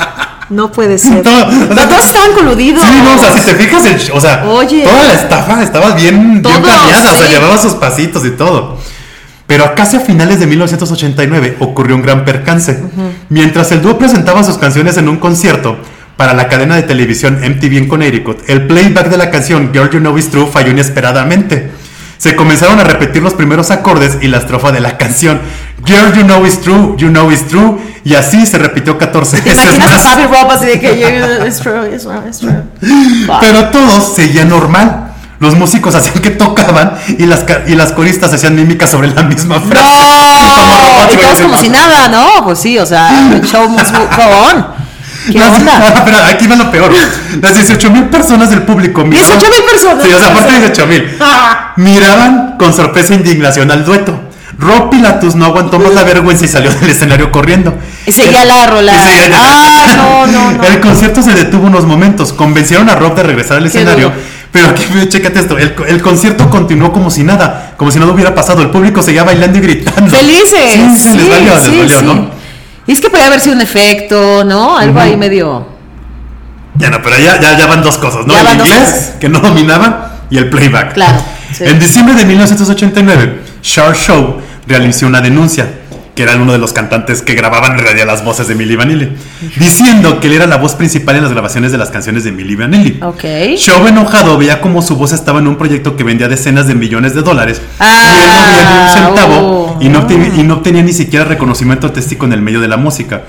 No 0.49 0.71
puede 0.71 0.97
ser. 0.99 1.25
Todo- 1.25 1.47
o 1.47 1.51
sea, 1.51 1.75
Los 1.75 1.89
dos 1.89 2.05
estaban 2.07 2.33
coludidos. 2.33 2.85
Sí, 2.85 3.01
no, 3.03 3.17
o 3.17 3.19
sea, 3.19 3.33
si 3.33 3.41
te 3.41 3.55
fijas, 3.57 3.85
el- 3.87 4.13
o 4.13 4.21
sea, 4.21 4.45
Oye. 4.47 4.85
toda 4.85 5.03
la 5.03 5.15
estafa 5.15 5.61
estaba 5.63 5.91
bien, 5.97 6.41
bien 6.41 6.43
planeada, 6.63 7.13
o 7.15 7.17
sea, 7.17 7.29
llevaba 7.29 7.59
sus 7.59 7.73
pasitos 7.75 8.25
y 8.25 8.31
todo. 8.31 8.79
Pero 9.49 9.75
casi 9.75 9.97
a 9.97 10.01
finales 10.01 10.39
de 10.39 10.47
1989 10.47 11.57
ocurrió 11.59 11.97
un 11.97 12.03
gran 12.03 12.25
percance. 12.25 12.81
Mientras 13.29 13.73
el 13.73 13.83
dúo 13.83 13.99
presentaba 13.99 14.43
sus 14.45 14.57
canciones 14.59 14.97
en 14.99 15.09
un 15.09 15.17
concierto 15.17 15.79
para 16.17 16.33
la 16.33 16.47
cadena 16.49 16.77
de 16.77 16.83
televisión 16.85 17.41
MTV 17.43 17.79
en 17.79 17.89
Connecticut, 17.89 18.39
el 18.49 18.69
playback 18.69 19.09
de 19.09 19.17
la 19.19 19.31
canción 19.31 19.71
Girl 19.73 19.91
You 19.91 19.99
Know 19.99 20.17
Is 20.17 20.31
True 20.31 20.47
falló 20.47 20.71
inesperadamente. 20.71 21.73
Se 22.19 22.35
comenzaron 22.35 22.81
a 22.81 22.85
repetir 22.85 23.23
los 23.23 23.35
primeros 23.35 23.71
acordes 23.71 24.19
y 24.23 24.29
la 24.29 24.39
estrofa 24.39 24.73
de 24.73 24.81
la 24.81 24.97
canción 24.97 25.41
Girl 25.85 26.13
You 26.15 26.25
Know 26.25 26.47
Is 26.47 26.61
True, 26.61 26.95
You 26.97 27.09
Know 27.09 27.31
Is 27.31 27.47
True, 27.47 27.77
y 28.05 28.15
así 28.15 28.47
se 28.47 28.59
repitió 28.59 28.99
14 28.99 29.43
¿Te 29.43 29.51
veces 29.51 29.65
imaginas 29.65 29.89
a 29.89 29.95
más. 29.95 30.03
Fabi 30.03 30.25
Rob 30.25 30.51
así 30.51 30.67
de 30.67 30.81
que 30.81 31.45
it's 31.47 31.61
true, 31.61 31.95
it's 31.95 32.05
true, 32.05 32.21
it's 32.27 32.39
true. 32.39 32.63
Pero 33.41 33.69
todo 33.71 34.01
seguía 34.01 34.45
normal. 34.45 35.13
Los 35.39 35.55
músicos 35.55 35.95
hacían 35.95 36.23
que 36.23 36.31
tocaban 36.31 36.95
y 37.19 37.27
las, 37.27 37.45
y 37.67 37.75
las 37.75 37.93
coristas 37.93 38.33
hacían 38.33 38.57
mímica 38.57 38.87
sobre 38.87 39.09
la 39.09 39.23
misma 39.23 39.61
frase. 39.61 39.85
No, 39.85 41.13
y 41.13 41.17
güey, 41.17 41.19
todos 41.21 41.41
como 41.43 41.59
si 41.59 41.69
nada, 41.69 42.09
¿no? 42.09 42.43
Pues 42.43 42.59
sí, 42.59 42.79
o 42.79 42.87
sea, 42.87 43.11
el 43.33 43.43
show 43.43 43.69
must 43.69 43.95
go 43.95 44.23
on. 44.51 44.76
¿Qué 45.33 45.39
Las- 45.39 45.59
onda? 45.59 46.03
Pero 46.05 46.19
aquí 46.19 46.47
va 46.47 46.57
lo 46.57 46.71
peor. 46.71 46.91
Las 47.43 47.55
18 47.55 47.91
mil 47.91 48.05
personas 48.05 48.51
del 48.51 48.63
público. 48.63 49.03
miraban- 49.05 49.39
18,000 49.39 49.63
personas. 49.65 50.05
Sí, 50.05 50.13
o 50.13 50.19
sea, 50.19 50.29
aparte 50.29 50.53
de 50.53 50.59
18 50.61 50.87
mil. 50.87 51.17
Ah. 51.21 51.73
Miraban 51.77 52.57
con 52.59 52.73
sorpresa 52.73 53.15
e 53.15 53.17
indignación 53.17 53.71
al 53.71 53.85
dueto. 53.85 54.21
Rob 54.59 54.89
Pilatus 54.91 55.35
no 55.35 55.45
aguantó 55.45 55.79
más 55.79 55.93
la 55.93 56.03
vergüenza 56.05 56.47
y 56.47 56.49
salió 56.49 56.71
del 56.73 56.89
escenario 56.91 57.31
corriendo. 57.31 57.75
Y 58.07 58.13
seguía 58.13 58.43
El- 58.43 58.49
la 58.49 58.67
rola. 58.67 58.93
seguía- 59.03 59.31
Ay, 59.35 59.97
no, 59.97 60.27
no, 60.27 60.51
no. 60.53 60.65
El 60.69 60.81
concierto 60.81 61.23
se 61.23 61.33
detuvo 61.35 61.67
unos 61.67 61.85
momentos. 61.85 62.33
Convencieron 62.33 62.89
a 62.89 62.95
Rob 62.95 63.15
de 63.15 63.23
regresar 63.23 63.59
al 63.59 63.67
escenario. 63.67 64.13
Pero 64.53 64.69
aquí, 64.69 64.85
chécate 65.09 65.41
esto. 65.41 65.59
El, 65.59 65.75
el 65.89 66.01
concierto 66.01 66.49
continuó 66.49 66.91
como 66.93 67.11
si 67.11 67.23
nada. 67.25 67.75
Como 67.77 67.91
si 67.91 67.99
nada 67.99 68.13
hubiera 68.13 68.35
pasado. 68.35 68.63
El 68.63 68.71
público 68.71 69.03
seguía 69.03 69.23
bailando 69.25 69.59
y 69.59 69.61
gritando. 69.61 70.11
Felices. 70.17 70.73
Sí, 70.73 70.97
sí, 71.11 71.17
les 71.19 71.29
valió, 71.29 71.55
les 71.55 71.63
sí, 71.65 71.77
valió, 71.79 71.99
sí. 71.99 72.05
¿no? 72.07 72.31
Y 72.87 72.93
es 72.93 73.01
que 73.01 73.11
podía 73.11 73.27
haber 73.27 73.41
sido 73.41 73.57
un 73.57 73.63
efecto, 73.63 74.45
¿no? 74.45 74.77
Algo 74.77 75.01
ahí 75.01 75.17
medio. 75.17 75.67
Ya 76.77 76.91
no, 76.91 77.03
pero 77.03 77.19
ya, 77.19 77.41
ya, 77.41 77.57
ya 77.57 77.67
van 77.67 77.83
dos 77.83 77.99
cosas, 77.99 78.27
¿no? 78.27 78.35
Ya 78.35 78.43
el 78.43 78.59
inglés, 78.59 78.79
cosas. 78.79 79.15
que 79.19 79.29
no 79.29 79.41
dominaba, 79.41 80.21
y 80.31 80.39
el 80.39 80.51
playback. 80.51 80.95
Claro, 80.95 81.19
sí. 81.53 81.65
En 81.65 81.79
diciembre 81.79 82.15
de 82.15 82.25
1989, 82.25 83.43
Shar 83.63 83.97
Show 83.97 84.41
realizó 84.67 85.07
una 85.07 85.21
denuncia, 85.21 85.69
que 86.17 86.23
era 86.23 86.35
uno 86.37 86.53
de 86.53 86.59
los 86.59 86.73
cantantes 86.73 87.21
que 87.23 87.35
grababan 87.35 87.73
en 87.75 87.79
realidad 87.79 88.07
las 88.07 88.25
voces 88.25 88.49
de 88.49 88.55
Milli 88.55 88.75
Vanilli, 88.75 89.13
diciendo 89.57 90.19
que 90.19 90.29
él 90.29 90.33
era 90.33 90.47
la 90.47 90.57
voz 90.57 90.75
principal 90.75 91.15
en 91.17 91.23
las 91.23 91.31
grabaciones 91.31 91.73
de 91.73 91.79
las 91.79 91.91
canciones 91.91 92.25
de 92.25 92.33
Milli 92.33 92.57
Vanilli. 92.57 92.99
Ok. 93.03 93.23
Show 93.57 93.87
enojado 93.87 94.39
veía 94.39 94.61
como 94.63 94.81
su 94.81 94.97
voz 94.97 95.13
estaba 95.13 95.39
en 95.41 95.47
un 95.47 95.57
proyecto 95.57 95.95
que 95.95 96.05
vendía 96.05 96.27
decenas 96.29 96.67
de 96.67 96.75
millones 96.75 97.15
de 97.15 97.21
dólares 97.23 97.61
Ah, 97.79 98.15
y 98.17 98.23
él 98.23 98.31
no 98.33 98.43
veía 98.43 98.65
ni 98.65 98.83
un 98.83 98.89
centavo 98.89 99.35
oh. 99.39 99.79
y, 99.81 99.89
no 99.91 99.99
obtenía, 100.01 100.29
y 100.35 100.43
no 100.43 100.55
obtenía 100.55 100.83
ni 100.83 100.95
siquiera 100.95 101.27
reconocimiento 101.27 101.87
artístico 101.87 102.25
en 102.25 102.33
el 102.33 102.41
medio 102.41 102.61
de 102.61 102.69
la 102.69 102.79
música. 102.79 103.23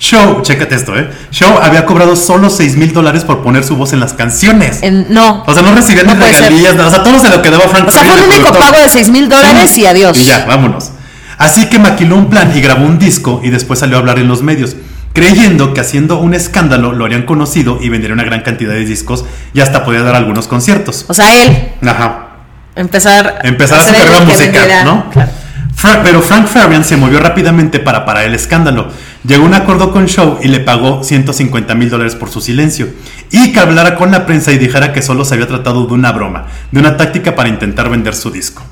Show, 0.00 0.42
chécate 0.42 0.74
esto, 0.74 0.98
¿eh? 0.98 1.08
Show 1.30 1.58
había 1.62 1.86
cobrado 1.86 2.16
solo 2.16 2.50
6 2.50 2.76
mil 2.76 2.92
dólares 2.92 3.22
por 3.22 3.40
poner 3.44 3.62
su 3.62 3.76
voz 3.76 3.92
en 3.92 4.00
las 4.00 4.14
canciones. 4.14 4.80
En- 4.82 5.06
no. 5.14 5.44
O 5.46 5.54
sea, 5.54 5.62
no 5.62 5.72
recibían 5.72 6.06
No 6.06 6.14
regalías, 6.16 6.74
nada. 6.74 6.88
O 6.88 6.90
sea, 6.90 7.04
todo 7.04 7.20
se 7.20 7.30
lo 7.30 7.40
quedaba 7.40 7.68
Frank 7.68 7.86
O 7.86 7.90
sea, 7.92 8.02
fue 8.04 8.16
un 8.16 8.28
único 8.28 8.52
pago 8.52 8.82
de 8.82 8.88
6 8.88 9.10
mil 9.10 9.28
dólares 9.28 9.78
y 9.78 9.86
adiós. 9.86 10.18
Y 10.18 10.24
ya, 10.24 10.44
vámonos. 10.44 10.90
Así 11.38 11.66
que 11.68 11.78
maquiló 11.78 12.16
un 12.16 12.28
plan 12.30 12.52
y 12.56 12.60
grabó 12.60 12.84
un 12.86 12.98
disco 12.98 13.40
y 13.42 13.50
después 13.50 13.78
salió 13.80 13.96
a 13.96 14.00
hablar 14.00 14.18
en 14.18 14.28
los 14.28 14.42
medios, 14.42 14.76
creyendo 15.12 15.74
que 15.74 15.80
haciendo 15.80 16.18
un 16.18 16.34
escándalo 16.34 16.92
lo 16.92 17.04
harían 17.04 17.22
conocido 17.24 17.78
y 17.80 17.88
vendería 17.88 18.14
una 18.14 18.24
gran 18.24 18.40
cantidad 18.42 18.72
de 18.72 18.84
discos 18.84 19.24
y 19.54 19.60
hasta 19.60 19.84
podía 19.84 20.02
dar 20.02 20.14
algunos 20.14 20.46
conciertos. 20.48 21.04
O 21.08 21.14
sea, 21.14 21.42
él 21.44 21.72
Ajá. 21.86 22.28
empezar, 22.76 23.40
Empezar 23.44 23.80
a 23.80 23.82
su 23.86 23.92
carrera 23.92 24.20
musical, 24.24 24.52
vendiera- 24.52 24.84
¿no? 24.84 25.10
Claro. 25.10 25.30
Fra- 25.74 26.02
pero 26.04 26.20
Frank 26.22 26.46
Farian 26.46 26.84
se 26.84 26.96
movió 26.96 27.18
rápidamente 27.18 27.80
para 27.80 28.04
parar 28.04 28.24
el 28.24 28.34
escándalo. 28.34 28.88
Llegó 29.26 29.44
a 29.44 29.46
un 29.48 29.54
acuerdo 29.54 29.90
con 29.90 30.06
Shaw 30.06 30.38
y 30.42 30.48
le 30.48 30.60
pagó 30.60 31.02
150 31.02 31.74
mil 31.74 31.90
dólares 31.90 32.14
por 32.14 32.30
su 32.30 32.40
silencio. 32.40 32.88
Y 33.30 33.52
que 33.52 33.58
hablara 33.58 33.96
con 33.96 34.10
la 34.12 34.24
prensa 34.26 34.52
y 34.52 34.58
dijera 34.58 34.92
que 34.92 35.02
solo 35.02 35.24
se 35.24 35.34
había 35.34 35.48
tratado 35.48 35.86
de 35.86 35.92
una 35.94 36.12
broma, 36.12 36.46
de 36.70 36.78
una 36.78 36.96
táctica 36.96 37.34
para 37.34 37.48
intentar 37.48 37.88
vender 37.88 38.14
su 38.14 38.30
disco. 38.30 38.62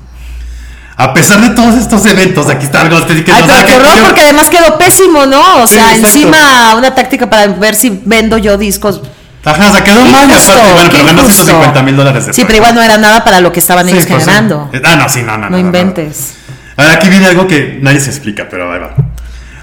A 1.03 1.13
pesar 1.15 1.41
de 1.41 1.49
todos 1.49 1.75
estos 1.75 2.05
eventos, 2.05 2.47
aquí 2.49 2.65
está 2.65 2.81
algo 2.81 3.03
que 3.07 3.23
que 3.23 3.31
Ay, 3.31 3.41
no 3.41 3.47
pero 3.47 3.65
qué 3.65 3.73
horror, 3.75 4.05
porque 4.05 4.21
además 4.21 4.49
quedó 4.49 4.77
pésimo, 4.77 5.25
¿no? 5.25 5.63
O 5.63 5.67
Sí, 5.67 5.73
sea, 5.75 5.95
exacto. 5.95 6.07
encima 6.07 6.75
una 6.75 6.93
táctica 6.93 7.27
para 7.29 7.47
ver 7.47 7.73
si 7.75 8.01
vendo 8.05 8.37
yo 8.37 8.57
discos. 8.57 9.01
Ajá, 9.43 9.69
o 9.69 9.71
sea, 9.73 9.83
quedó 9.83 10.05
mal 10.05 10.29
y 10.29 10.33
aparte, 10.33 10.73
bueno, 10.73 10.89
pero 10.91 11.05
ganó 11.05 11.21
injusto. 11.23 11.45
150 11.45 11.81
mil 11.81 11.95
dólares 11.97 12.27
Sí, 12.31 12.43
pero 12.45 12.57
igual 12.57 12.75
no 12.75 12.81
era 12.83 12.97
nada 12.99 13.23
para 13.23 13.41
lo 13.41 13.51
que 13.51 13.59
estaban 13.59 13.87
Sí, 13.87 13.93
ellos 13.93 14.05
pues 14.05 14.23
sí. 14.23 14.29
generando. 14.29 14.69
Ah, 14.83 14.95
no, 14.95 15.09
sí, 15.09 15.23
no, 15.23 15.37
no. 15.37 15.49
No 15.49 15.57
inventes. 15.57 16.33
Ahora 16.77 16.93
aquí 16.93 17.09
viene 17.09 17.25
algo 17.25 17.47
que 17.47 17.79
nadie 17.81 17.99
se 17.99 18.11
explica, 18.11 18.47
pero 18.49 18.71
ahí 18.71 18.79
va. 18.79 18.93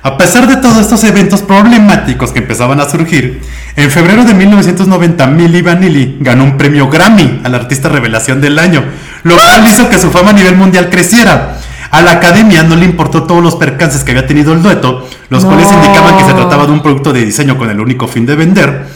A 0.03 0.17
pesar 0.17 0.47
de 0.47 0.57
todos 0.57 0.79
estos 0.79 1.03
eventos 1.05 1.43
problemáticos 1.43 2.31
que 2.33 2.39
empezaban 2.39 2.81
a 2.81 2.89
surgir, 2.89 3.41
en 3.77 3.91
febrero 3.91 4.25
de 4.25 4.33
1990 4.35 5.27
Milli 5.27 5.61
Vanilli 5.63 6.17
ganó 6.21 6.45
un 6.45 6.57
premio 6.57 6.89
Grammy 6.89 7.41
al 7.45 7.55
artista 7.55 7.89
revelación 7.89 8.41
del 8.41 8.59
año, 8.59 8.85
lo 9.25 9.35
cual 9.35 9.67
hizo 9.69 9.89
que 9.89 9.99
su 9.99 10.11
fama 10.11 10.31
a 10.31 10.35
nivel 10.35 10.57
mundial 10.57 10.89
creciera. 10.89 11.59
A 11.91 12.03
la 12.03 12.13
academia 12.13 12.63
no 12.63 12.77
le 12.77 12.85
importó 12.85 13.25
todos 13.25 13.43
los 13.43 13.57
percances 13.57 14.05
que 14.05 14.13
había 14.13 14.27
tenido 14.27 14.53
el 14.53 14.63
dueto, 14.63 15.09
los 15.31 15.43
No. 15.43 15.49
cuales 15.51 15.73
indicaban 15.73 16.17
que 16.19 16.25
se 16.25 16.33
trataba 16.35 16.67
de 16.67 16.73
un 16.73 16.83
producto 16.83 17.13
de 17.13 17.25
diseño 17.25 17.57
con 17.59 17.71
el 17.71 17.81
único 17.81 18.07
fin 18.07 18.27
de 18.27 18.37
vender. 18.37 18.87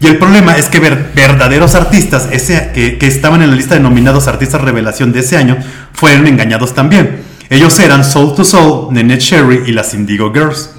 Y 0.00 0.06
el 0.06 0.18
problema 0.18 0.56
es 0.56 0.66
que 0.68 0.78
ver- 0.80 1.12
verdaderos 1.14 1.74
artistas 1.74 2.28
ese, 2.30 2.70
que, 2.74 2.98
que 2.98 3.06
estaban 3.06 3.40
en 3.42 3.50
la 3.50 3.56
lista 3.56 3.74
de 3.74 3.80
nominados 3.80 4.28
artistas 4.28 4.60
revelación 4.60 5.12
de 5.12 5.20
ese 5.20 5.36
año 5.36 5.56
fueron 5.94 6.26
engañados 6.26 6.74
también. 6.74 7.22
Ellos 7.52 7.78
eran 7.80 8.02
Soul 8.02 8.34
to 8.34 8.44
Soul, 8.44 8.94
Nenette 8.94 9.20
Sherry 9.20 9.64
y 9.66 9.72
las 9.72 9.92
Indigo 9.92 10.32
Girls. 10.32 10.70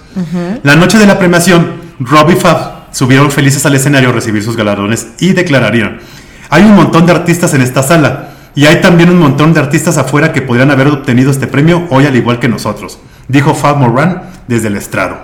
La 0.64 0.76
noche 0.76 0.98
de 0.98 1.06
la 1.06 1.20
premiación, 1.20 1.74
Rob 2.00 2.32
y 2.32 2.36
Fab 2.36 2.88
subieron 2.92 3.30
felices 3.30 3.64
al 3.68 3.76
escenario 3.76 4.10
a 4.10 4.12
recibir 4.12 4.44
sus 4.44 4.58
galardones 4.58 5.10
y 5.20 5.34
declararon: 5.34 6.00
Hay 6.50 6.64
un 6.64 6.76
montón 6.76 7.06
de 7.06 7.12
artistas 7.12 7.54
en 7.54 7.62
esta 7.62 7.84
sala 7.84 8.30
y 8.56 8.66
hay 8.66 8.82
también 8.82 9.12
un 9.12 9.20
montón 9.20 9.54
de 9.54 9.60
artistas 9.60 10.00
afuera 10.00 10.34
que 10.34 10.42
podrían 10.42 10.72
haber 10.72 10.88
obtenido 10.88 11.30
este 11.30 11.46
premio 11.46 11.86
hoy 11.92 12.08
al 12.08 12.16
igual 12.16 12.40
que 12.40 12.48
nosotros, 12.48 12.98
dijo 13.28 13.54
Fab 13.54 13.78
Moran 13.78 14.24
desde 14.48 14.70
el 14.70 14.76
estrado. 14.76 15.18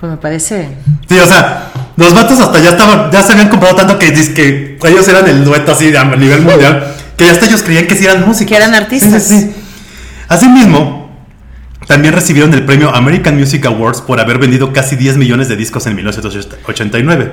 Pues 0.00 0.12
me 0.12 0.18
parece. 0.18 0.76
Sí, 1.08 1.18
o 1.18 1.26
sea, 1.26 1.70
los 1.96 2.14
vatos 2.14 2.38
hasta 2.40 2.58
ya 2.58 2.70
estaban, 2.72 3.10
ya 3.10 3.22
se 3.22 3.32
habían 3.32 3.48
comprado 3.48 3.74
tanto 3.76 3.98
que, 3.98 4.12
que 4.12 4.78
ellos 4.86 5.08
eran 5.08 5.26
el 5.26 5.42
dueto 5.44 5.72
así 5.72 5.96
a 5.96 6.04
nivel 6.04 6.42
mundial, 6.42 6.94
que 7.16 7.28
hasta 7.28 7.46
ellos 7.46 7.62
creían 7.62 7.86
que 7.86 7.96
sí 7.96 8.04
eran 8.04 8.26
músicos. 8.26 8.48
Que 8.48 8.56
eran 8.56 8.74
artistas. 8.74 9.22
Sí. 9.24 9.50
Asimismo, 10.28 11.06
también 11.86 12.14
recibieron 12.14 12.52
el 12.52 12.64
premio 12.64 12.94
American 12.94 13.36
Music 13.36 13.64
Awards 13.66 14.00
por 14.00 14.18
haber 14.18 14.38
vendido 14.38 14.72
casi 14.72 14.96
10 14.96 15.16
millones 15.18 15.48
de 15.48 15.56
discos 15.56 15.86
en 15.86 15.94
1989. 15.94 17.32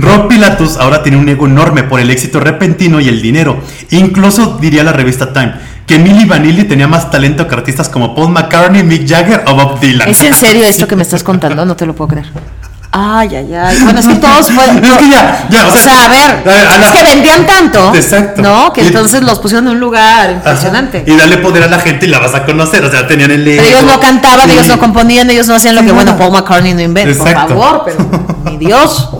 Rob 0.00 0.28
Pilatus 0.28 0.76
ahora 0.76 1.02
tiene 1.02 1.18
un 1.18 1.28
ego 1.28 1.46
enorme 1.46 1.84
por 1.84 2.00
el 2.00 2.10
éxito 2.10 2.40
repentino 2.40 3.00
y 3.00 3.08
el 3.08 3.22
dinero. 3.22 3.60
Incluso 3.90 4.58
diría 4.60 4.82
la 4.82 4.92
revista 4.92 5.32
Time 5.32 5.54
que 5.86 6.00
Milli 6.00 6.24
Vanilli 6.24 6.64
tenía 6.64 6.88
más 6.88 7.10
talento 7.12 7.46
que 7.46 7.54
artistas 7.54 7.88
como 7.88 8.14
Paul 8.14 8.32
McCartney, 8.32 8.82
Mick 8.82 9.08
Jagger 9.08 9.44
o 9.46 9.54
Bob 9.54 9.78
Dylan. 9.78 10.08
¿Es 10.08 10.20
en 10.20 10.34
serio 10.34 10.64
esto 10.64 10.88
que 10.88 10.96
me 10.96 11.02
estás 11.02 11.22
contando? 11.22 11.64
No 11.64 11.76
te 11.76 11.86
lo 11.86 11.94
puedo 11.94 12.08
creer. 12.08 12.26
Ay, 12.98 13.28
ay, 13.36 13.54
ay. 13.54 13.78
Bueno, 13.82 14.00
es 14.00 14.06
que 14.06 14.14
todos 14.14 14.50
fueron. 14.50 14.82
Es 14.84 14.92
que 14.96 15.10
ya, 15.10 15.46
ya, 15.50 15.66
o, 15.66 15.76
sea, 15.76 16.04
a 16.04 16.08
ver, 16.08 16.48
a 16.48 16.78
la- 16.78 16.86
es 16.86 16.90
que 16.92 17.02
vendían 17.14 17.46
tanto. 17.46 17.94
Exacto. 17.94 18.40
¿No? 18.40 18.72
Que 18.72 18.84
Y- 18.84 18.86
entonces 18.86 19.22
los 19.22 19.38
pusieron 19.38 19.66
en 19.66 19.74
un 19.74 19.80
lugar 19.80 20.20
Ajá. 20.28 20.32
impresionante. 20.32 21.04
Y 21.06 21.14
darle 21.16 21.36
poder 21.38 21.64
a 21.64 21.66
la 21.66 21.78
gente 21.80 22.06
y 22.06 22.08
la 22.08 22.20
vas 22.20 22.34
a 22.34 22.44
conocer. 22.44 22.82
O 22.84 22.90
sea, 22.90 23.06
tenían 23.06 23.30
el 23.30 23.44
Pero 23.44 23.62
ellos 23.62 23.80
ego. 23.82 23.90
no 23.92 24.00
cantaban, 24.00 24.46
Sí. 24.48 24.52
ellos 24.52 24.68
no 24.68 24.78
componían, 24.78 25.28
ellos 25.28 25.46
no 25.46 25.54
hacían 25.56 25.74
lo 25.74 25.82
que, 25.84 25.92
bueno. 25.92 26.16
Paul 26.16 26.32
McCartney 26.32 26.72
no 26.74 26.80
inventa. 26.80 27.18
Por 27.18 27.32
favor, 27.34 27.82
pero 27.84 27.98
mi 28.44 28.56
Dios. 28.66 29.10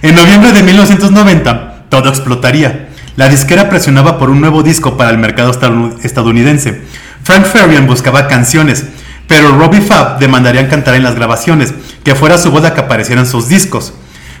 En 0.00 0.14
noviembre 0.14 0.52
de 0.52 0.62
1990, 0.62 1.74
todo 1.90 2.08
explotaría. 2.08 2.88
La 3.16 3.28
disquera 3.28 3.68
presionaba 3.68 4.18
por 4.18 4.30
un 4.30 4.40
nuevo 4.40 4.62
disco 4.62 4.96
para 4.96 5.10
el 5.10 5.18
mercado 5.18 5.52
estadoun- 5.52 5.96
estadounidense. 6.02 6.82
Frank 7.22 7.44
Farian 7.44 7.86
buscaba 7.86 8.26
canciones, 8.26 8.84
pero 9.32 9.56
Robbie 9.56 9.80
Fab 9.80 10.18
demandarían 10.18 10.66
cantar 10.66 10.94
en 10.94 11.02
las 11.02 11.14
grabaciones, 11.14 11.72
que 12.04 12.14
fuera 12.14 12.36
su 12.36 12.50
boda 12.50 12.74
que 12.74 12.82
aparecieran 12.82 13.24
sus 13.24 13.48
discos. 13.48 13.94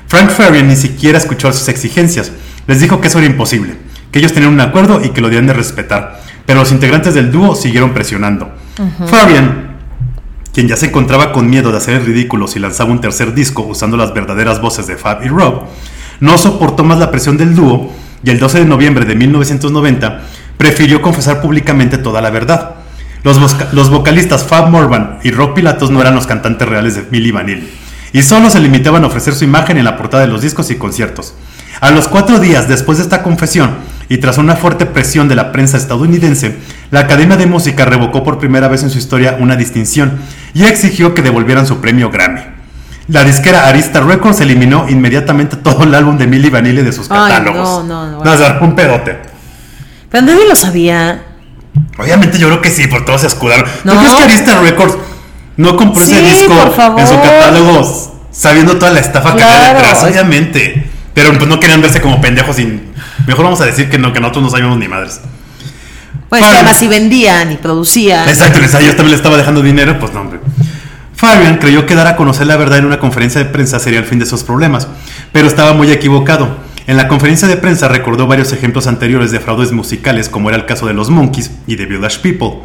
Frank 0.06 0.28
Farian 0.28 0.68
ni 0.68 0.76
siquiera 0.76 1.16
escuchó 1.16 1.50
sus 1.50 1.68
exigencias. 1.68 2.30
Les 2.66 2.78
dijo 2.78 3.00
que 3.00 3.08
eso 3.08 3.18
era 3.18 3.26
imposible, 3.26 3.78
que 4.10 4.18
ellos 4.18 4.34
tenían 4.34 4.52
un 4.52 4.60
acuerdo 4.60 5.00
y 5.02 5.08
que 5.08 5.22
lo 5.22 5.28
debían 5.28 5.46
de 5.46 5.54
respetar. 5.54 6.20
Pero 6.44 6.60
los 6.60 6.72
integrantes 6.72 7.14
del 7.14 7.32
dúo 7.32 7.54
siguieron 7.54 7.94
presionando. 7.94 8.52
Farian 9.06 9.78
quien 10.52 10.68
ya 10.68 10.76
se 10.76 10.88
encontraba 10.88 11.32
con 11.32 11.48
miedo 11.48 11.70
de 11.70 11.78
hacer 11.78 11.94
el 11.94 12.04
ridículo 12.04 12.46
si 12.46 12.58
lanzaba 12.58 12.90
un 12.90 13.00
tercer 13.00 13.32
disco 13.32 13.62
usando 13.62 13.96
las 13.96 14.12
verdaderas 14.12 14.60
voces 14.60 14.86
de 14.86 14.98
Fab 14.98 15.24
y 15.24 15.28
Rob, 15.28 15.62
no 16.20 16.36
soportó 16.36 16.84
más 16.84 16.98
la 16.98 17.10
presión 17.10 17.38
del 17.38 17.54
dúo 17.54 17.90
y 18.22 18.28
el 18.28 18.38
12 18.38 18.58
de 18.58 18.66
noviembre 18.66 19.06
de 19.06 19.14
1990 19.14 20.20
prefirió 20.58 21.00
confesar 21.00 21.40
públicamente 21.40 21.96
toda 21.96 22.20
la 22.20 22.28
verdad. 22.28 22.81
Los, 23.24 23.38
voca- 23.38 23.68
los 23.72 23.88
vocalistas 23.90 24.44
Fab 24.44 24.68
Morvan 24.68 25.18
y 25.22 25.30
Rob 25.30 25.54
Pilatos 25.54 25.90
no 25.90 26.00
eran 26.00 26.14
los 26.14 26.26
cantantes 26.26 26.68
reales 26.68 26.96
de 26.96 27.06
Milli 27.10 27.30
Vanilli 27.30 27.68
y 28.12 28.22
solo 28.22 28.50
se 28.50 28.60
limitaban 28.60 29.04
a 29.04 29.06
ofrecer 29.06 29.34
su 29.34 29.44
imagen 29.44 29.78
en 29.78 29.84
la 29.84 29.96
portada 29.96 30.24
de 30.26 30.28
los 30.30 30.42
discos 30.42 30.70
y 30.70 30.74
conciertos. 30.76 31.34
A 31.80 31.90
los 31.90 32.08
cuatro 32.08 32.38
días 32.38 32.68
después 32.68 32.98
de 32.98 33.04
esta 33.04 33.22
confesión 33.22 33.70
y 34.08 34.18
tras 34.18 34.36
una 34.38 34.54
fuerte 34.56 34.84
presión 34.86 35.28
de 35.28 35.34
la 35.36 35.50
prensa 35.52 35.76
estadounidense, 35.78 36.56
la 36.90 37.00
Academia 37.00 37.36
de 37.36 37.46
Música 37.46 37.84
revocó 37.86 38.22
por 38.22 38.38
primera 38.38 38.68
vez 38.68 38.82
en 38.82 38.90
su 38.90 38.98
historia 38.98 39.36
una 39.40 39.56
distinción 39.56 40.18
y 40.52 40.64
exigió 40.64 41.14
que 41.14 41.22
devolvieran 41.22 41.66
su 41.66 41.80
premio 41.80 42.10
Grammy. 42.10 42.42
La 43.08 43.24
disquera 43.24 43.66
Arista 43.68 44.00
Records 44.00 44.40
eliminó 44.40 44.88
inmediatamente 44.88 45.56
todo 45.56 45.84
el 45.84 45.94
álbum 45.94 46.18
de 46.18 46.26
Milli 46.26 46.50
Vanilli 46.50 46.82
de 46.82 46.92
sus 46.92 47.10
Ay, 47.10 47.16
catálogos. 47.32 47.84
no, 47.86 48.10
no, 48.10 48.22
no. 48.24 48.30
o 48.32 48.36
sea, 48.36 48.58
un 48.60 48.74
pedote. 48.74 49.18
Pero 50.10 50.26
nadie 50.26 50.46
lo 50.48 50.54
sabía. 50.54 51.22
Obviamente 51.98 52.38
yo 52.38 52.48
creo 52.48 52.60
que 52.62 52.70
sí, 52.70 52.86
por 52.86 53.04
todos 53.04 53.22
se 53.22 53.26
escudaron. 53.28 53.66
No. 53.84 53.92
¿Tú 53.94 53.98
crees 54.00 54.14
que 54.14 54.22
Arista 54.24 54.60
Records 54.60 54.96
no 55.56 55.76
compró 55.76 56.02
ese 56.02 56.20
disco 56.20 56.54
en 56.98 57.06
su 57.06 57.14
catálogo 57.20 58.12
sabiendo 58.30 58.78
toda 58.78 58.90
la 58.92 59.00
estafa 59.00 59.36
que 59.36 59.42
había 59.42 59.74
detrás? 59.74 60.04
Obviamente. 60.04 60.88
Pero 61.14 61.32
pues 61.36 61.46
no 61.46 61.60
querían 61.60 61.82
verse 61.82 62.00
como 62.00 62.20
pendejos 62.22 62.56
sin... 62.56 62.92
Mejor 63.26 63.44
vamos 63.44 63.60
a 63.60 63.66
decir 63.66 63.90
que 63.90 63.98
no, 63.98 64.12
que 64.14 64.20
nosotros 64.20 64.44
no 64.44 64.50
sabíamos 64.50 64.78
ni 64.78 64.88
madres. 64.88 65.20
Bueno, 66.30 66.46
Fabian. 66.46 66.64
además 66.64 66.78
si 66.78 66.88
vendían 66.88 67.52
y 67.52 67.56
producían. 67.56 68.26
Exacto, 68.28 68.58
les- 68.58 68.74
a 68.74 68.80
ellos 68.80 68.96
también 68.96 69.10
le 69.10 69.16
estaba 69.16 69.36
dejando 69.36 69.60
dinero, 69.62 69.98
pues 70.00 70.12
no, 70.14 70.22
hombre. 70.22 70.40
Fabian 71.14 71.58
creyó 71.58 71.84
que 71.86 71.94
dar 71.94 72.06
a 72.06 72.16
conocer 72.16 72.46
la 72.46 72.56
verdad 72.56 72.78
en 72.78 72.86
una 72.86 72.98
conferencia 72.98 73.38
de 73.44 73.50
prensa 73.50 73.78
sería 73.78 73.98
el 73.98 74.06
fin 74.06 74.18
de 74.18 74.24
sus 74.26 74.42
problemas, 74.42 74.88
pero 75.32 75.46
estaba 75.46 75.74
muy 75.74 75.92
equivocado. 75.92 76.56
En 76.86 76.96
la 76.96 77.06
conferencia 77.06 77.46
de 77.46 77.56
prensa 77.56 77.86
recordó 77.86 78.26
varios 78.26 78.52
ejemplos 78.52 78.88
anteriores 78.88 79.30
de 79.30 79.38
fraudes 79.38 79.70
musicales, 79.70 80.28
como 80.28 80.48
era 80.48 80.58
el 80.58 80.66
caso 80.66 80.86
de 80.86 80.94
los 80.94 81.10
Monkeys 81.10 81.52
y 81.66 81.76
de 81.76 81.86
Village 81.86 82.18
People. 82.20 82.64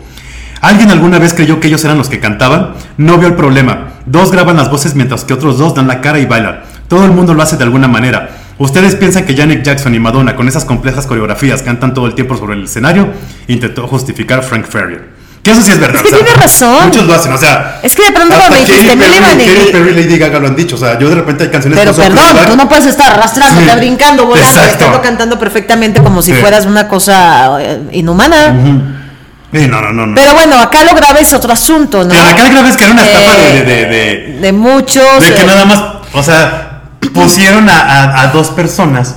¿Alguien 0.59 0.89
alguna 0.89 1.19
vez 1.19 1.35
creyó 1.35 1.59
que 1.59 1.67
ellos 1.67 1.85
eran 1.85 1.99
los 1.99 2.09
que 2.09 2.19
cantaban? 2.19 2.73
No 2.97 3.19
vio 3.19 3.27
el 3.27 3.35
problema. 3.35 3.99
Dos 4.07 4.31
graban 4.31 4.57
las 4.57 4.71
voces 4.71 4.95
mientras 4.95 5.23
que 5.23 5.33
otros 5.33 5.59
dos 5.59 5.75
dan 5.75 5.87
la 5.87 6.01
cara 6.01 6.17
y 6.17 6.25
bailan. 6.25 6.61
Todo 6.87 7.05
el 7.05 7.11
mundo 7.11 7.35
lo 7.35 7.43
hace 7.43 7.57
de 7.57 7.63
alguna 7.63 7.87
manera. 7.87 8.29
¿Ustedes 8.57 8.95
piensan 8.95 9.25
que 9.25 9.37
Janet 9.37 9.63
Jackson 9.63 9.93
y 9.93 9.99
Madonna, 9.99 10.35
con 10.35 10.47
esas 10.47 10.65
complejas 10.65 11.05
coreografías, 11.05 11.61
cantan 11.61 11.93
todo 11.93 12.07
el 12.07 12.15
tiempo 12.15 12.35
sobre 12.35 12.55
el 12.55 12.63
escenario? 12.63 13.09
Intentó 13.47 13.87
justificar 13.87 14.41
Frank 14.41 14.65
Farian. 14.65 15.16
Que 15.47 15.53
eso 15.53 15.61
sí 15.61 15.71
es 15.71 15.79
verdad. 15.79 15.95
Es 15.97 16.01
que 16.03 16.07
o 16.07 16.17
sea, 16.17 16.25
tiene 16.25 16.41
razón. 16.41 16.85
Muchos 16.85 17.05
lo 17.05 17.13
hacen, 17.13 17.31
o 17.33 17.37
sea. 17.37 17.79
Es 17.81 17.95
que 17.95 18.03
de 18.05 18.11
pronto 18.11 18.35
cuando 18.35 18.57
dijiste 18.57 18.95
Milli 18.95 19.19
Perry, 19.19 19.25
Vanilli- 19.25 19.71
Perry 19.71 19.89
y 19.91 19.93
Lady 20.03 20.17
Gaga 20.17 20.39
lo 20.39 20.47
han 20.47 20.55
dicho. 20.55 20.75
O 20.75 20.79
sea, 20.79 20.99
yo 20.99 21.09
de 21.09 21.15
repente 21.15 21.43
hay 21.45 21.49
canciones 21.49 21.79
Pero 21.79 21.95
que 21.95 22.01
perdón, 22.01 22.37
tú 22.47 22.55
no 22.57 22.67
puedes 22.67 22.85
estar 22.85 23.13
arrastrándote, 23.13 23.69
Sí. 23.71 23.77
brincando, 23.77 24.25
volando, 24.25 24.49
Exacto. 24.49 24.71
estando 24.73 25.01
cantando 25.01 25.39
perfectamente 25.39 26.01
como 26.03 26.21
si 26.21 26.33
Sí. 26.33 26.41
fueras 26.41 26.65
una 26.65 26.87
cosa 26.87 27.57
eh, 27.61 27.79
inhumana. 27.93 28.53
Sí, 29.53 29.65
no, 29.67 29.81
no, 29.81 29.93
no. 29.93 30.05
no. 30.07 30.15
Pero 30.15 30.33
bueno, 30.33 30.59
acá 30.59 30.83
lo 30.83 30.93
grave 30.93 31.21
es 31.21 31.33
otro 31.33 31.53
asunto, 31.53 32.03
¿no? 32.03 32.09
Pero 32.09 32.27
acá 32.27 32.45
el 32.45 32.51
grave 32.51 32.69
es 32.69 32.75
que 32.75 32.83
era 32.83 32.91
una 32.93 33.03
estafa 33.05 33.37
de- 33.37 33.57
Eh, 33.59 33.63
de- 33.63 33.85
de, 33.85 34.39
de 34.41 34.51
muchos. 34.51 35.21
De 35.21 35.33
que 35.33 35.41
eh, 35.41 35.45
nada 35.45 35.63
más, 35.65 35.81
o 36.13 36.21
sea, 36.21 36.81
pusieron 37.13 37.69
a, 37.69 37.81
a- 37.81 38.21
a 38.23 38.27
dos 38.27 38.49
personas 38.49 39.15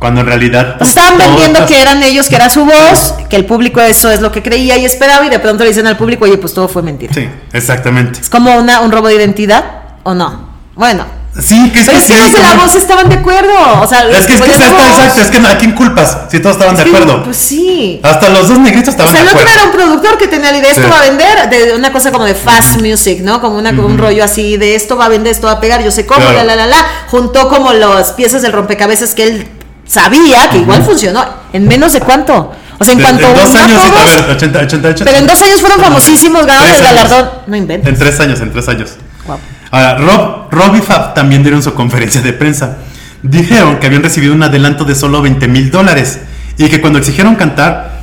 cuando 0.00 0.22
en 0.22 0.26
realidad. 0.26 0.76
Estaban 0.82 1.16
vendiendo 1.18 1.64
que 1.66 1.80
eran 1.80 2.02
ellos, 2.02 2.28
que 2.28 2.34
era 2.34 2.50
su 2.50 2.64
voz, 2.64 3.14
que 3.28 3.36
el 3.36 3.44
público 3.44 3.80
eso 3.80 4.10
es 4.10 4.20
lo 4.20 4.32
que 4.32 4.42
creía 4.42 4.76
y 4.78 4.84
esperaba, 4.84 5.24
y 5.26 5.28
de 5.28 5.38
pronto 5.38 5.62
le 5.62 5.70
dicen 5.70 5.86
al 5.86 5.96
público, 5.96 6.24
oye, 6.24 6.38
pues 6.38 6.52
todo 6.54 6.66
fue 6.66 6.82
mentira. 6.82 7.12
Sí, 7.14 7.28
exactamente. 7.52 8.18
¿Es 8.20 8.28
como 8.28 8.56
una, 8.56 8.80
un 8.80 8.90
robo 8.90 9.06
de 9.08 9.14
identidad 9.14 9.64
o 10.02 10.14
no? 10.14 10.48
Bueno. 10.74 11.20
Sí, 11.40 11.70
que 11.70 11.78
es 11.78 11.86
Pero 11.86 11.98
que 11.98 12.04
es 12.04 12.10
que 12.10 12.18
los 12.18 12.32
de 12.32 12.42
la 12.42 12.54
voz 12.54 12.74
estaban 12.74 13.08
de 13.08 13.14
acuerdo. 13.14 13.52
O 13.80 13.86
sea, 13.86 14.02
los 14.04 14.16
Es 14.18 14.26
que 14.26 14.34
es 14.34 14.40
que 14.42 14.50
está, 14.50 14.66
exacto, 14.68 15.20
es 15.20 15.30
que 15.30 15.38
a 15.46 15.58
quién 15.58 15.72
culpas, 15.72 16.18
si 16.28 16.40
todos 16.40 16.56
estaban 16.56 16.74
de 16.74 16.82
Es 16.82 16.90
que, 16.90 16.96
acuerdo. 16.96 17.22
Pues 17.22 17.36
sí. 17.36 18.00
Hasta 18.02 18.30
los 18.30 18.48
dos 18.48 18.58
negritos 18.58 18.88
O 18.88 18.90
estaban 18.90 19.12
sea, 19.12 19.20
el 19.20 19.26
de 19.26 19.30
acuerdo. 19.30 19.52
era 19.54 19.64
un 19.64 19.70
productor 19.70 20.18
que 20.18 20.26
tenía 20.26 20.50
la 20.50 20.58
idea, 20.58 20.70
esto 20.70 20.82
Sí. 20.82 20.90
va 20.90 20.96
a 20.98 21.02
vender, 21.02 21.48
de 21.50 21.76
una 21.76 21.92
cosa 21.92 22.10
como 22.10 22.24
de 22.24 22.34
fast 22.34 22.80
music, 22.80 23.20
¿no? 23.20 23.40
Como 23.40 23.58
una, 23.58 23.70
un 23.70 23.96
rollo 23.96 24.24
así 24.24 24.56
de 24.56 24.74
esto 24.74 24.96
va 24.96 25.04
a 25.04 25.08
vender, 25.08 25.30
esto 25.32 25.46
va 25.46 25.52
a 25.52 25.60
pegar, 25.60 25.84
yo 25.84 25.92
sé 25.92 26.04
cómo, 26.04 26.20
Claro. 26.20 26.38
la, 26.38 26.42
la, 26.42 26.56
la, 26.56 26.66
la. 26.66 26.86
Juntó 27.08 27.48
como 27.48 27.72
las 27.74 28.10
piezas 28.14 28.42
del 28.42 28.52
rompecabezas 28.52 29.14
que 29.14 29.22
él 29.28 29.48
sabía 29.90 30.48
que 30.50 30.58
igual 30.58 30.82
funcionó. 30.82 31.24
¿En 31.52 31.66
menos 31.66 31.92
de 31.92 32.00
cuánto? 32.00 32.52
O 32.78 32.84
sea, 32.84 32.92
en 32.92 32.98
De- 32.98 33.04
cuanto 33.04 33.26
en 33.26 33.34
dos 33.34 33.54
años, 33.54 33.82
a 33.82 33.90
ver, 34.26 34.36
80, 34.36 34.58
88. 34.60 35.04
pero 35.04 35.18
en 35.18 35.26
dos 35.26 35.42
años 35.42 35.60
fueron 35.60 35.80
famosísimos, 35.80 36.46
ganaron 36.46 36.72
el 36.74 36.82
galardón. 36.82 37.30
No 37.46 37.56
inventes. 37.56 37.88
En 37.92 37.98
tres 37.98 38.18
años, 38.20 38.40
en 38.40 38.52
tres 38.52 38.68
años. 38.68 38.92
Guau. 39.26 39.38
Ahora, 39.72 39.98
Rob, 39.98 40.50
Rob 40.50 40.76
y 40.76 40.80
Fab 40.80 41.14
también 41.14 41.42
dieron 41.42 41.62
su 41.62 41.74
conferencia 41.74 42.22
de 42.22 42.32
prensa. 42.32 42.78
Dijeron 43.22 43.78
que 43.78 43.86
habían 43.86 44.02
recibido 44.02 44.32
un 44.32 44.42
adelanto 44.42 44.84
de 44.84 44.94
solo 44.94 45.20
20 45.20 45.46
mil 45.48 45.70
dólares 45.70 46.20
y 46.56 46.68
que 46.68 46.80
cuando 46.80 46.98
exigieron 46.98 47.34
cantar, 47.34 48.00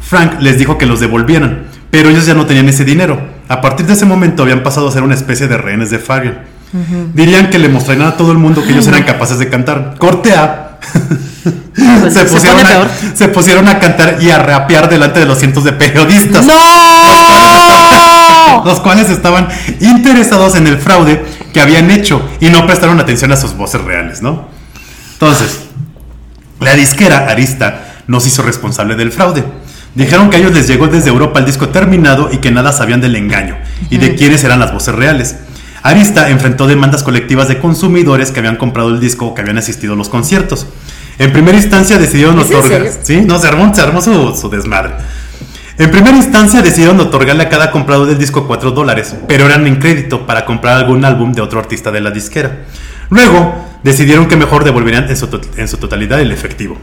Frank 0.00 0.34
les 0.40 0.58
dijo 0.58 0.78
que 0.78 0.86
los 0.86 1.00
devolvieran, 1.00 1.64
pero 1.90 2.08
ellos 2.08 2.24
ya 2.26 2.34
no 2.34 2.46
tenían 2.46 2.68
ese 2.68 2.84
dinero. 2.84 3.20
A 3.48 3.60
partir 3.60 3.84
de 3.86 3.94
ese 3.94 4.04
momento 4.06 4.44
habían 4.44 4.62
pasado 4.62 4.88
a 4.88 4.92
ser 4.92 5.02
una 5.02 5.14
especie 5.14 5.48
de 5.48 5.56
rehenes 5.56 5.90
de 5.90 5.98
Fabian. 5.98 6.38
Dirían 7.14 7.50
que 7.50 7.58
le 7.58 7.68
mostrarían 7.68 8.06
a 8.06 8.16
todo 8.16 8.30
el 8.30 8.38
mundo 8.38 8.62
que 8.62 8.70
ellos 8.70 8.86
eran 8.86 9.02
capaces 9.12 9.40
de 9.40 9.48
cantar. 9.48 9.96
Corte 9.98 10.32
A. 10.34 10.78
Pues, 11.42 12.12
se, 12.12 12.20
se 12.20 12.26
pusieron 12.26 12.58
pone 12.58 12.68
a, 12.68 12.72
peor. 12.72 12.88
se 13.14 13.28
pusieron 13.28 13.68
a 13.68 13.78
cantar 13.78 14.18
y 14.20 14.30
a 14.30 14.38
rapear 14.38 14.88
delante 14.90 15.20
de 15.20 15.26
los 15.26 15.38
cientos 15.38 15.64
de 15.64 15.72
periodistas 15.72 16.44
¡No! 16.44 16.54
los 18.64 18.80
cuales 18.80 19.08
estaban 19.10 19.48
interesados 19.80 20.54
en 20.56 20.66
el 20.66 20.78
fraude 20.78 21.24
que 21.52 21.60
habían 21.60 21.90
hecho 21.90 22.22
y 22.40 22.50
no 22.50 22.66
prestaron 22.66 23.00
atención 23.00 23.32
a 23.32 23.36
sus 23.36 23.56
voces 23.56 23.80
reales, 23.80 24.20
¿no? 24.22 24.48
Entonces, 25.14 25.60
la 26.60 26.74
disquera 26.74 27.26
Arista 27.28 27.94
nos 28.06 28.26
hizo 28.26 28.42
responsable 28.42 28.96
del 28.96 29.12
fraude. 29.12 29.44
Dijeron 29.94 30.30
que 30.30 30.36
a 30.36 30.38
ellos 30.40 30.52
les 30.52 30.68
llegó 30.68 30.86
desde 30.86 31.08
Europa 31.08 31.40
el 31.40 31.46
disco 31.46 31.68
terminado 31.70 32.28
y 32.32 32.38
que 32.38 32.50
nada 32.50 32.72
sabían 32.72 33.00
del 33.00 33.16
engaño 33.16 33.56
y 33.88 33.98
de 33.98 34.14
quiénes 34.14 34.44
eran 34.44 34.60
las 34.60 34.72
voces 34.72 34.94
reales. 34.94 35.36
Arista 35.82 36.28
enfrentó 36.28 36.66
demandas 36.66 37.02
colectivas 37.02 37.48
de 37.48 37.58
consumidores 37.58 38.30
que 38.30 38.40
habían 38.40 38.56
comprado 38.56 38.90
el 38.90 39.00
disco 39.00 39.26
o 39.26 39.34
que 39.34 39.40
habían 39.40 39.58
asistido 39.58 39.94
a 39.94 39.96
los 39.96 40.08
conciertos. 40.08 40.66
En 41.20 41.32
primera 41.32 41.56
instancia 41.56 41.98
decidieron 41.98 42.38
¿Es 42.40 42.50
en 42.50 42.56
otorgar. 42.56 42.88
Sí, 43.02 43.20
no, 43.20 43.38
se 43.38 43.46
armó, 43.46 43.72
se 43.74 43.80
armó 43.82 44.00
su, 44.02 44.34
su 44.34 44.48
desmadre. 44.50 44.94
En 45.78 45.90
primera 45.90 46.16
instancia 46.16 46.60
decidieron 46.62 46.98
otorgarle 47.00 47.44
a 47.44 47.48
cada 47.48 47.70
comprador 47.70 48.06
del 48.08 48.18
disco 48.18 48.46
4 48.46 48.72
dólares, 48.72 49.14
pero 49.28 49.46
eran 49.46 49.66
en 49.66 49.76
crédito 49.76 50.26
para 50.26 50.44
comprar 50.44 50.76
algún 50.76 51.04
álbum 51.04 51.32
de 51.32 51.40
otro 51.42 51.60
artista 51.60 51.90
de 51.90 52.00
la 52.00 52.10
disquera. 52.10 52.64
Luego 53.10 53.54
decidieron 53.82 54.26
que 54.26 54.36
mejor 54.36 54.64
devolverían 54.64 55.08
en 55.08 55.16
su, 55.16 55.28
to- 55.28 55.40
en 55.56 55.68
su 55.68 55.76
totalidad 55.78 56.20
el 56.20 56.32
efectivo. 56.32 56.76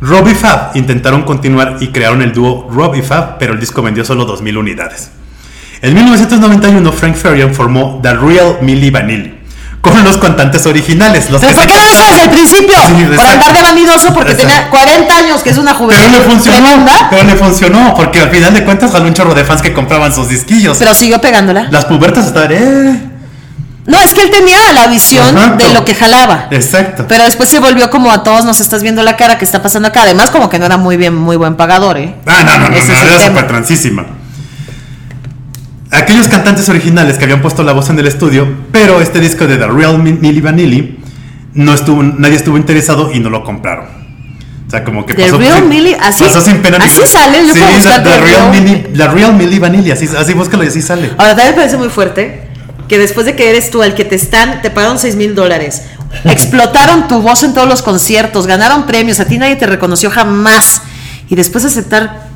Rob 0.00 0.28
y 0.28 0.34
Fab 0.34 0.72
intentaron 0.76 1.22
continuar 1.22 1.76
y 1.80 1.88
crearon 1.88 2.22
el 2.22 2.32
dúo 2.32 2.68
Rob 2.72 2.94
y 2.96 3.02
Fab, 3.02 3.38
pero 3.38 3.52
el 3.54 3.60
disco 3.60 3.82
vendió 3.82 4.04
solo 4.04 4.26
2.000 4.26 4.56
unidades. 4.58 5.10
En 5.82 5.94
1991 5.94 6.92
Frank 6.92 7.14
Farian 7.16 7.54
formó 7.54 8.00
The 8.02 8.14
Real 8.14 8.58
Milli 8.62 8.90
Vanilli 8.90 9.39
con 9.80 10.04
los 10.04 10.18
cantantes 10.18 10.66
originales, 10.66 11.30
los 11.30 11.40
¿Pero 11.40 11.52
que 11.52 11.60
por 11.60 11.64
se 11.64 11.68
qué 11.70 11.74
no 11.84 11.90
eso 11.92 12.04
desde 12.10 12.22
el 12.24 12.30
principio? 12.30 12.76
Sí, 12.86 13.16
por 13.16 13.26
andar 13.26 13.52
de 13.52 13.62
vanidoso 13.62 14.12
porque 14.12 14.32
Exacto. 14.32 14.54
tenía 14.54 14.70
40 14.70 15.16
años, 15.16 15.40
que 15.42 15.50
es 15.50 15.58
una 15.58 15.74
juventud 15.74 16.04
Pero 16.04 16.18
le 16.18 16.24
funcionó, 16.30 16.66
tremenda, 16.68 17.06
pero 17.10 17.24
le 17.24 17.34
funcionó, 17.36 17.94
porque 17.94 18.20
al 18.20 18.30
final 18.30 18.52
de 18.54 18.64
cuentas 18.64 18.90
jaló 18.92 19.06
un 19.06 19.14
chorro 19.14 19.34
de 19.34 19.44
fans 19.44 19.62
que 19.62 19.72
compraban 19.72 20.14
sus 20.14 20.28
disquillos. 20.28 20.76
pero 20.78 20.94
siguió 20.94 21.20
pegándola. 21.20 21.68
Las 21.70 21.86
pubertas 21.86 22.26
estaban, 22.26 22.52
eh. 22.52 23.06
No, 23.86 23.98
es 23.98 24.12
que 24.14 24.20
él 24.22 24.30
tenía 24.30 24.72
la 24.74 24.86
visión 24.86 25.26
Exacto. 25.36 25.64
de 25.66 25.72
lo 25.72 25.84
que 25.84 25.94
jalaba. 25.94 26.46
Exacto. 26.50 27.06
Pero 27.08 27.24
después 27.24 27.48
se 27.48 27.58
volvió 27.58 27.88
como 27.90 28.12
a 28.12 28.22
todos 28.22 28.44
nos 28.44 28.60
estás 28.60 28.82
viendo 28.82 29.02
la 29.02 29.16
cara 29.16 29.38
que 29.38 29.44
está 29.44 29.62
pasando 29.62 29.88
acá. 29.88 30.02
Además, 30.02 30.30
como 30.30 30.48
que 30.50 30.58
no 30.58 30.66
era 30.66 30.76
muy 30.76 30.96
bien, 30.98 31.14
muy 31.16 31.36
buen 31.36 31.56
pagador, 31.56 31.96
¿eh? 31.96 32.14
Ah, 32.26 32.42
no, 32.44 32.58
no, 32.58 32.68
no, 32.68 32.76
Ese 32.76 32.92
no, 32.92 33.00
el 33.00 33.08
era 33.08 33.26
súper 33.26 33.48
transísima. 33.48 34.06
Aquellos 35.90 36.28
cantantes 36.28 36.68
originales 36.68 37.18
que 37.18 37.24
habían 37.24 37.42
puesto 37.42 37.62
la 37.64 37.72
voz 37.72 37.90
en 37.90 37.98
el 37.98 38.06
estudio, 38.06 38.46
pero 38.70 39.00
este 39.00 39.18
disco 39.20 39.46
de 39.46 39.56
The 39.56 39.66
Real 39.66 39.98
Mi- 39.98 40.12
Milli 40.12 40.40
Vanilli, 40.40 40.98
no 41.54 41.74
estuvo, 41.74 42.02
nadie 42.02 42.36
estuvo 42.36 42.56
interesado 42.56 43.10
y 43.12 43.18
no 43.18 43.28
lo 43.28 43.42
compraron. 43.42 43.86
O 44.66 44.70
sea, 44.70 44.84
como 44.84 45.04
que 45.04 45.14
The 45.14 45.24
pasó, 45.24 45.38
Real 45.38 45.58
sin- 45.58 45.68
Milli, 45.68 45.94
así- 46.00 46.22
pasó 46.24 46.40
sin 46.40 46.58
pena 46.62 46.78
ni 46.78 46.84
así 46.84 47.00
sale, 47.04 47.44
yo 47.44 47.52
sí, 47.54 47.58
puedo 47.58 47.74
buscar 47.74 48.04
the, 48.04 48.08
The 48.10 48.16
the 48.18 48.24
Real 48.24 48.50
Milli, 48.52 48.86
la 48.94 49.08
Real 49.08 49.34
Milli 49.34 49.58
Vanilli, 49.58 49.90
así, 49.90 50.08
así 50.16 50.32
búscalo 50.32 50.62
y 50.62 50.68
así 50.68 50.80
sale. 50.80 51.10
Ahora, 51.18 51.30
también 51.34 51.50
me 51.50 51.56
parece 51.56 51.76
muy 51.76 51.88
fuerte 51.88 52.42
que 52.86 52.96
después 52.98 53.26
de 53.26 53.34
que 53.34 53.50
eres 53.50 53.70
tú 53.72 53.82
el 53.82 53.94
que 53.94 54.04
te 54.04 54.14
están, 54.14 54.62
te 54.62 54.70
pagaron 54.70 54.98
6 55.00 55.16
mil 55.16 55.34
dólares, 55.34 55.82
explotaron 56.24 57.08
tu 57.08 57.20
voz 57.20 57.42
en 57.42 57.52
todos 57.52 57.68
los 57.68 57.82
conciertos, 57.82 58.46
ganaron 58.46 58.86
premios, 58.86 59.18
a 59.18 59.24
ti 59.24 59.38
nadie 59.38 59.56
te 59.56 59.66
reconoció 59.66 60.08
jamás. 60.10 60.82
Y 61.28 61.34
después 61.36 61.64
aceptar 61.64 62.29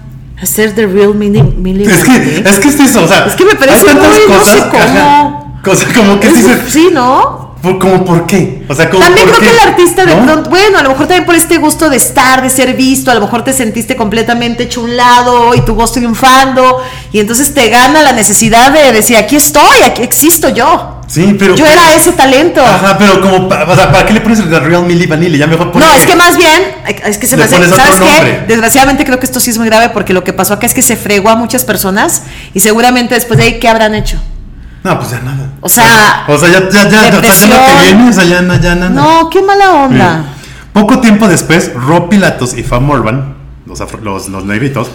hacer 0.45 0.75
The 0.75 0.87
Real 0.87 1.15
Milli, 1.15 1.43
Milli 1.43 1.85
Es 1.85 2.05
que, 2.05 2.39
es 2.49 2.59
que 2.61 2.69
es 2.69 2.81
eso, 2.81 3.05
o 3.05 3.09
sea. 3.09 3.27
Es 3.27 3.35
que 3.35 3.45
me 3.45 3.55
parece 3.57 3.79
hay 3.79 3.85
tantas 3.85 4.09
muy- 4.11 4.37
no 4.37 4.45
sé 4.45 4.59
cómo. 4.71 4.83
ajá, 4.83 5.45
cosas 5.63 5.93
como 5.93 6.21
que 6.21 6.29
Es- 6.29 6.35
dices, 6.37 6.59
sí, 6.69 6.89
¿no? 6.93 7.45
¿por, 7.63 7.79
como 7.79 8.05
por 8.05 8.27
qué? 8.27 8.63
O 8.69 8.75
sea, 8.75 8.91
como 8.91 9.03
También 9.03 9.27
por 9.27 9.39
creo 9.39 9.51
qué? 9.51 9.57
que 9.57 9.63
el 9.63 9.69
artista 9.71 10.05
de 10.05 10.15
¿No? 10.15 10.23
pronto, 10.25 10.51
bueno, 10.51 10.79
a 10.79 10.83
lo 10.83 10.91
mejor 10.91 11.07
también 11.07 11.25
por 11.25 11.35
este 11.35 11.57
gusto 11.57 11.89
de 11.89 11.97
estar, 11.97 12.43
de 12.43 12.51
ser 12.51 12.75
visto, 12.75 13.11
a 13.11 13.15
lo 13.15 13.23
mejor 13.23 13.43
te 13.43 13.53
sentiste 13.55 13.97
completamente 13.97 14.65
hecho 14.65 14.83
un 14.83 14.95
lado 14.97 15.55
y 15.55 15.63
tu 15.63 15.75
voz 15.75 15.93
triunfando 15.93 16.83
y 17.11 17.21
entonces 17.21 17.55
te 17.55 17.71
gana 17.71 18.03
la 18.03 18.13
necesidad 18.13 18.71
de 18.71 18.93
decir, 18.93 19.17
aquí 19.17 19.37
estoy, 19.37 19.79
aquí 19.87 20.03
existo 20.03 20.51
yo. 20.51 20.94
Sí, 21.15 21.37
pero. 21.39 21.55
Yo 21.55 21.67
era 21.67 21.95
ese 21.95 22.13
talento. 22.13 22.61
Ajá, 22.65 22.97
pero 22.99 23.21
como, 23.21 23.47
o 23.49 23.75
sea, 23.77 23.93
¿para 23.93 24.05
qué 24.07 24.13
le 24.15 24.21
pones 24.21 24.41
el 24.41 24.51
de 24.51 24.59
Real 24.61 24.83
Milli 24.85 25.07
Vanilli? 25.07 25.39
Ya 25.39 25.47
mejor 25.47 25.67
No, 25.67 25.73
ponle- 25.73 25.95
es 25.97 26.07
que 26.07 26.17
más 26.17 26.37
bien, 26.37 26.61
es 27.05 27.19
que 27.19 27.27
se 27.27 27.37
me 27.37 27.45
hace, 27.45 27.57
¿sabes 27.69 28.01
qué? 28.01 28.45
Desgraciadamente 28.49 29.05
creo 29.05 29.19
que 29.21 29.27
esto 29.27 29.39
sí 29.41 29.51
es 29.51 29.59
muy 29.59 29.67
grave 29.69 29.91
porque 29.91 30.13
lo 30.13 30.25
que 30.25 30.33
pasó 30.33 30.55
acá 30.55 30.67
es 30.67 30.75
que 30.75 30.83
se 30.83 30.97
fregó 30.97 31.29
a 31.31 31.37
muchas 31.37 31.65
personas 31.65 32.23
y 32.53 32.61
seguramente 32.61 33.15
después 33.15 33.39
de 33.39 33.45
ahí, 33.45 33.59
¿qué 33.61 33.69
habrán 33.69 33.95
hecho? 33.95 34.21
No, 34.83 34.99
pues 34.99 35.13
ya 35.13 35.21
nada. 35.21 35.51
O 35.61 35.69
sea, 35.69 36.25
O 36.29 36.37
sea, 36.37 36.49
ya, 36.51 36.59
ya, 36.69 36.69
ya, 36.71 36.79
o 36.89 36.91
sea, 36.91 36.91
ya 36.91 37.11
no 37.11 37.21
te 37.21 37.83
viene, 37.85 38.11
o 38.11 38.13
sea, 38.13 38.25
ya, 38.25 38.43
na- 38.43 38.61
ya 38.61 38.75
nada. 38.75 38.91
No, 38.91 39.31
qué 39.31 39.41
mala 39.43 39.73
onda. 39.73 40.25
Poco 40.73 41.01
tiempo 41.01 41.29
después, 41.29 41.73
Rob 41.75 42.09
Pilatos 42.09 42.55
y 42.59 42.63
Fab 42.65 42.81
Morvan, 42.83 43.35
los, 43.67 43.81
afro- 43.81 44.01
los, 44.03 44.29
los 44.29 44.45
negritos, 44.45 44.89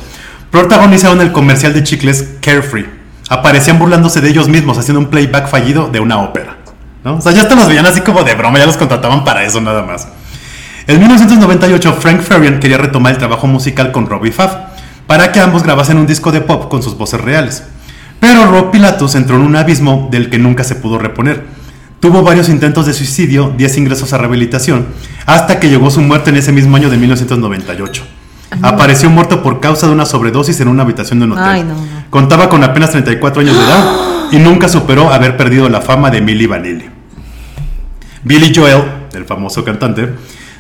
protagonizaron 0.52 1.22
el 1.22 1.32
comercial 1.32 1.74
de 1.74 1.84
chicles 1.84 2.26
Carefree. 2.42 2.99
Aparecían 3.30 3.80
burlándose 3.80 4.22
de 4.22 4.30
ellos 4.30 4.50
mismos, 4.50 4.78
haciendo 4.78 5.00
un 5.00 5.08
playback 5.08 5.48
fallido 5.48 5.88
de 5.88 6.00
una 6.00 6.18
ópera. 6.18 6.58
O 7.04 7.22
sea, 7.22 7.32
ya 7.32 7.44
hasta 7.44 7.56
los 7.56 7.68
veían 7.68 7.86
así 7.86 8.02
como 8.02 8.24
de 8.24 8.36
broma, 8.36 8.60
ya 8.60 8.66
los 8.66 8.76
contrataban 8.76 9.24
para 9.24 9.44
eso 9.44 9.62
nada 9.62 9.84
más. 9.84 10.08
En 10.88 11.00
1998, 11.00 11.98
Frank 12.00 12.22
Farian 12.22 12.60
quería 12.60 12.78
retomar 12.78 13.14
el 13.14 13.20
trabajo 13.20 13.48
musical 13.48 13.92
con 13.92 14.08
Robbie 14.08 14.32
Fab 14.32 14.70
para 15.06 15.32
que 15.32 15.40
ambos 15.40 15.64
grabasen 15.64 15.98
un 15.98 16.08
disco 16.08 16.32
de 16.32 16.42
pop 16.42 16.68
con 16.70 16.84
sus 16.84 16.98
voces 16.98 17.22
reales. 17.22 17.64
Pero 18.20 18.46
Rob 18.48 18.72
Pilatus 18.72 19.16
entró 19.16 19.38
en 19.38 19.44
un 19.44 19.56
abismo 19.56 20.10
del 20.12 20.30
que 20.30 20.40
nunca 20.40 20.64
se 20.64 20.76
pudo 20.76 20.98
reponer. 20.98 21.46
Tuvo 22.00 22.24
varios 22.24 22.50
intentos 22.50 22.86
de 22.86 22.94
suicidio, 22.94 23.54
10 23.56 23.78
ingresos 23.78 24.14
a 24.14 24.18
rehabilitación, 24.18 24.88
hasta 25.26 25.60
que 25.60 25.70
llegó 25.70 25.92
su 25.92 26.02
muerte 26.02 26.32
en 26.32 26.38
ese 26.38 26.52
mismo 26.52 26.76
año 26.76 26.90
de 26.90 26.98
1998. 26.98 28.04
Apareció 28.62 29.10
muerto 29.10 29.44
por 29.44 29.60
causa 29.60 29.88
de 29.88 29.94
una 29.94 30.06
sobredosis 30.06 30.60
en 30.60 30.68
una 30.68 30.84
habitación 30.84 31.20
de 31.20 31.26
un 31.26 31.32
hotel. 31.34 31.44
Ay, 31.46 31.64
no, 31.64 31.76
no. 31.76 31.82
Contaba 32.10 32.50
con 32.50 32.64
apenas 32.64 32.92
34 32.92 33.42
años 33.42 33.56
de 33.56 33.64
edad 33.64 33.96
y 34.32 34.38
nunca 34.38 34.68
superó 34.68 35.14
haber 35.14 35.38
perdido 35.38 35.70
la 35.70 35.82
fama 35.82 36.10
de 36.10 36.22
Milli 36.22 36.48
Vanilli. 36.48 36.90
Billy 38.24 38.54
Joel, 38.54 38.84
el 39.14 39.26
famoso 39.26 39.64
cantante, 39.64 40.14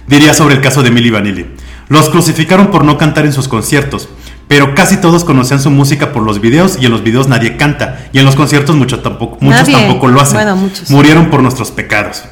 diría 0.07 0.33
sobre 0.33 0.55
el 0.55 0.61
caso 0.61 0.83
de 0.83 0.91
Milli 0.91 1.09
Vanilli. 1.09 1.45
Los 1.87 2.09
crucificaron 2.09 2.67
por 2.67 2.83
no 2.85 2.97
cantar 2.97 3.25
en 3.25 3.33
sus 3.33 3.47
conciertos, 3.47 4.09
pero 4.47 4.75
casi 4.75 4.97
todos 4.97 5.23
conocían 5.25 5.59
su 5.59 5.69
música 5.71 6.11
por 6.11 6.23
los 6.23 6.39
videos 6.39 6.77
y 6.79 6.85
en 6.85 6.91
los 6.91 7.03
videos 7.03 7.27
nadie 7.27 7.57
canta 7.57 8.07
y 8.13 8.19
en 8.19 8.25
los 8.25 8.35
conciertos 8.35 8.75
muchos 8.75 9.01
tampoco, 9.03 9.37
muchos 9.41 9.61
Nadie. 9.61 9.73
tampoco 9.75 10.07
lo 10.07 10.21
hacen. 10.21 10.35
Bueno, 10.35 10.55
muchos. 10.55 10.89
Murieron 10.89 11.29
por 11.29 11.41
nuestros 11.41 11.71
pecados. 11.71 12.23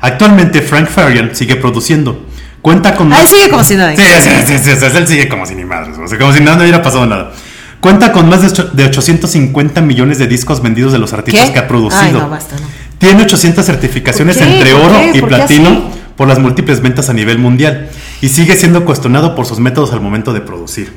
Actualmente 0.00 0.62
Frank 0.62 0.88
Farian 0.88 1.34
sigue 1.34 1.56
produciendo. 1.56 2.26
Cuenta 2.68 2.94
con 2.94 3.08
más- 3.08 3.28
sigue 3.28 3.48
como 3.50 3.64
si 3.64 3.76
nada. 3.76 3.94
Sí, 3.96 4.02
sí, 4.46 4.58
sí, 4.58 4.58
sí, 4.58 4.96
él 4.96 5.08
sigue 5.08 5.28
como 5.28 5.46
si 5.46 5.54
ni 5.54 5.64
madres, 5.64 5.96
o 5.98 6.06
sea, 6.06 6.18
como 6.18 6.32
si 6.32 6.40
nada 6.40 6.56
no 6.56 6.62
hubiera 6.62 6.82
pasado 6.82 7.06
nada. 7.06 7.32
Cuenta 7.80 8.12
con 8.12 8.28
más 8.28 8.42
de 8.42 8.48
ocho- 8.48 8.70
de 8.72 8.84
850 8.84 9.80
millones 9.80 10.18
de 10.18 10.26
discos 10.26 10.60
vendidos 10.62 10.92
de 10.92 10.98
los 10.98 11.12
artistas 11.12 11.50
que 11.50 11.58
ha 11.58 11.66
producido. 11.68 12.02
Ay, 12.02 12.12
no, 12.12 12.28
basta, 12.28 12.56
no. 12.56 12.66
Tiene 12.98 13.22
800 13.22 13.64
certificaciones 13.64 14.36
entre 14.40 14.72
¿Por 14.72 14.82
oro 14.90 15.00
y 15.14 15.20
¿Por 15.20 15.28
qué 15.30 15.36
platino 15.36 15.90
por 16.16 16.26
las 16.28 16.38
múltiples 16.40 16.80
ventas 16.82 17.08
a 17.08 17.12
nivel 17.12 17.38
mundial 17.38 17.88
y 18.20 18.28
sigue 18.28 18.54
siendo 18.56 18.84
cuestionado 18.84 19.34
por 19.36 19.46
sus 19.46 19.60
métodos 19.60 19.92
al 19.92 20.00
momento 20.00 20.32
de 20.32 20.40
producir. 20.40 20.92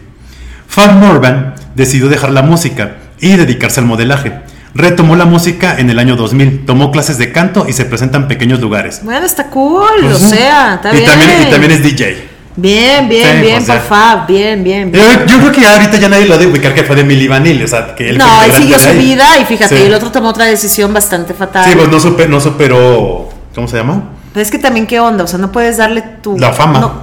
Fab 0.68 0.94
Morvan 0.96 1.54
decidió 1.76 2.10
dejar 2.10 2.32
la 2.32 2.42
música 2.42 2.98
y 3.20 3.36
dedicarse 3.36 3.80
al 3.80 3.86
modelaje. 3.86 4.42
Retomó 4.74 5.16
la 5.18 5.26
música 5.26 5.78
en 5.78 5.90
el 5.90 6.00
año 6.00 6.16
2000, 6.16 6.66
tomó 6.66 6.92
clases 6.92 7.18
de 7.18 7.32
canto 7.34 7.66
y 7.68 7.74
se 7.74 7.84
presenta 7.86 8.18
en 8.18 8.28
pequeños 8.28 8.62
lugares. 8.62 9.02
Bueno, 9.04 9.26
está 9.26 9.48
cool, 9.48 9.86
Pues 10.02 10.16
o 10.16 10.20
sea, 10.30 10.76
está 10.76 10.94
y 10.94 10.98
bien. 10.98 11.10
También, 11.10 11.42
y 11.42 11.52
también 11.52 11.72
es 11.74 11.84
DJ. 11.84 12.30
Bien, 12.56 13.08
bien, 13.10 13.36
Sí, 13.38 13.42
bien, 13.42 13.62
o 13.62 13.66
sea. 13.66 13.76
por 13.80 13.84
Fab, 13.88 14.28
bien, 14.28 14.64
bien, 14.64 14.92
bien. 14.92 15.04
Yo, 15.04 15.26
yo 15.26 15.40
creo 15.40 15.52
que 15.52 15.66
ahorita 15.68 15.98
ya 15.98 16.10
nadie 16.10 16.26
lo 16.26 16.36
ha 16.36 16.38
de 16.38 16.48
ubicar 16.48 16.74
que 16.74 16.84
fue 16.84 16.96
de 16.96 17.04
Milli 17.04 17.28
Vanilli, 17.28 17.64
o 17.64 17.68
sea, 17.68 17.96
que 17.96 18.10
él 18.10 18.18
No, 18.18 18.44
él 18.44 18.52
siguió 18.54 18.78
su 18.80 18.92
vida 18.94 19.40
y 19.40 19.46
fíjate, 19.46 19.78
Sí. 19.78 19.84
el 19.84 19.94
otro 19.94 20.12
tomó 20.12 20.30
otra 20.30 20.46
decisión 20.46 20.94
bastante 20.94 21.34
fatal. 21.34 21.66
Sí, 21.70 21.76
pues 21.76 21.90
no, 21.90 22.00
super- 22.00 22.30
no 22.30 22.40
superó, 22.40 23.30
¿cómo 23.56 23.68
se 23.68 23.78
llama? 23.78 24.04
Pero 24.34 24.42
es 24.44 24.52
que 24.52 24.60
también 24.60 24.86
qué 24.88 25.00
onda, 25.00 25.24
o 25.24 25.28
sea, 25.28 25.40
no 25.40 25.52
puedes 25.52 25.78
darle 25.78 26.02
tu... 26.22 26.38
La 26.38 26.54
fama. 26.54 26.80
no. 26.80 27.02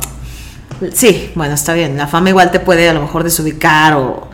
Sí, 0.94 1.32
bueno, 1.34 1.54
está 1.54 1.72
bien, 1.74 1.96
la 1.96 2.06
fama 2.06 2.28
igual 2.30 2.50
te 2.50 2.60
puede 2.60 2.88
a 2.88 2.92
lo 2.94 3.00
mejor 3.00 3.24
desubicar 3.24 3.94
o... 3.94 4.27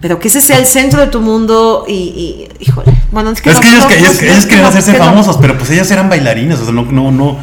Pero 0.00 0.18
que 0.18 0.28
ese 0.28 0.40
sea 0.40 0.58
el 0.58 0.66
centro 0.66 1.00
de 1.00 1.06
tu 1.08 1.20
mundo 1.20 1.84
y... 1.88 1.92
y- 1.92 2.48
híjole, 2.60 2.92
bueno, 3.10 3.30
es 3.30 3.40
que... 3.40 3.50
es 3.50 3.56
no, 3.56 3.60
que 3.62 3.68
ellos, 3.68 3.82
no, 3.82 3.88
que 3.88 3.98
ellos, 3.98 4.14
no, 4.14 4.48
querían 4.48 4.66
hacerse 4.66 4.94
famosos, 4.94 5.38
pero 5.40 5.56
pues 5.56 5.70
ellas 5.70 5.90
eran 5.90 6.08
bailarines, 6.10 6.60
o 6.60 6.64
sea, 6.64 6.72
no, 6.74 6.82
no, 6.82 7.10
no, 7.10 7.38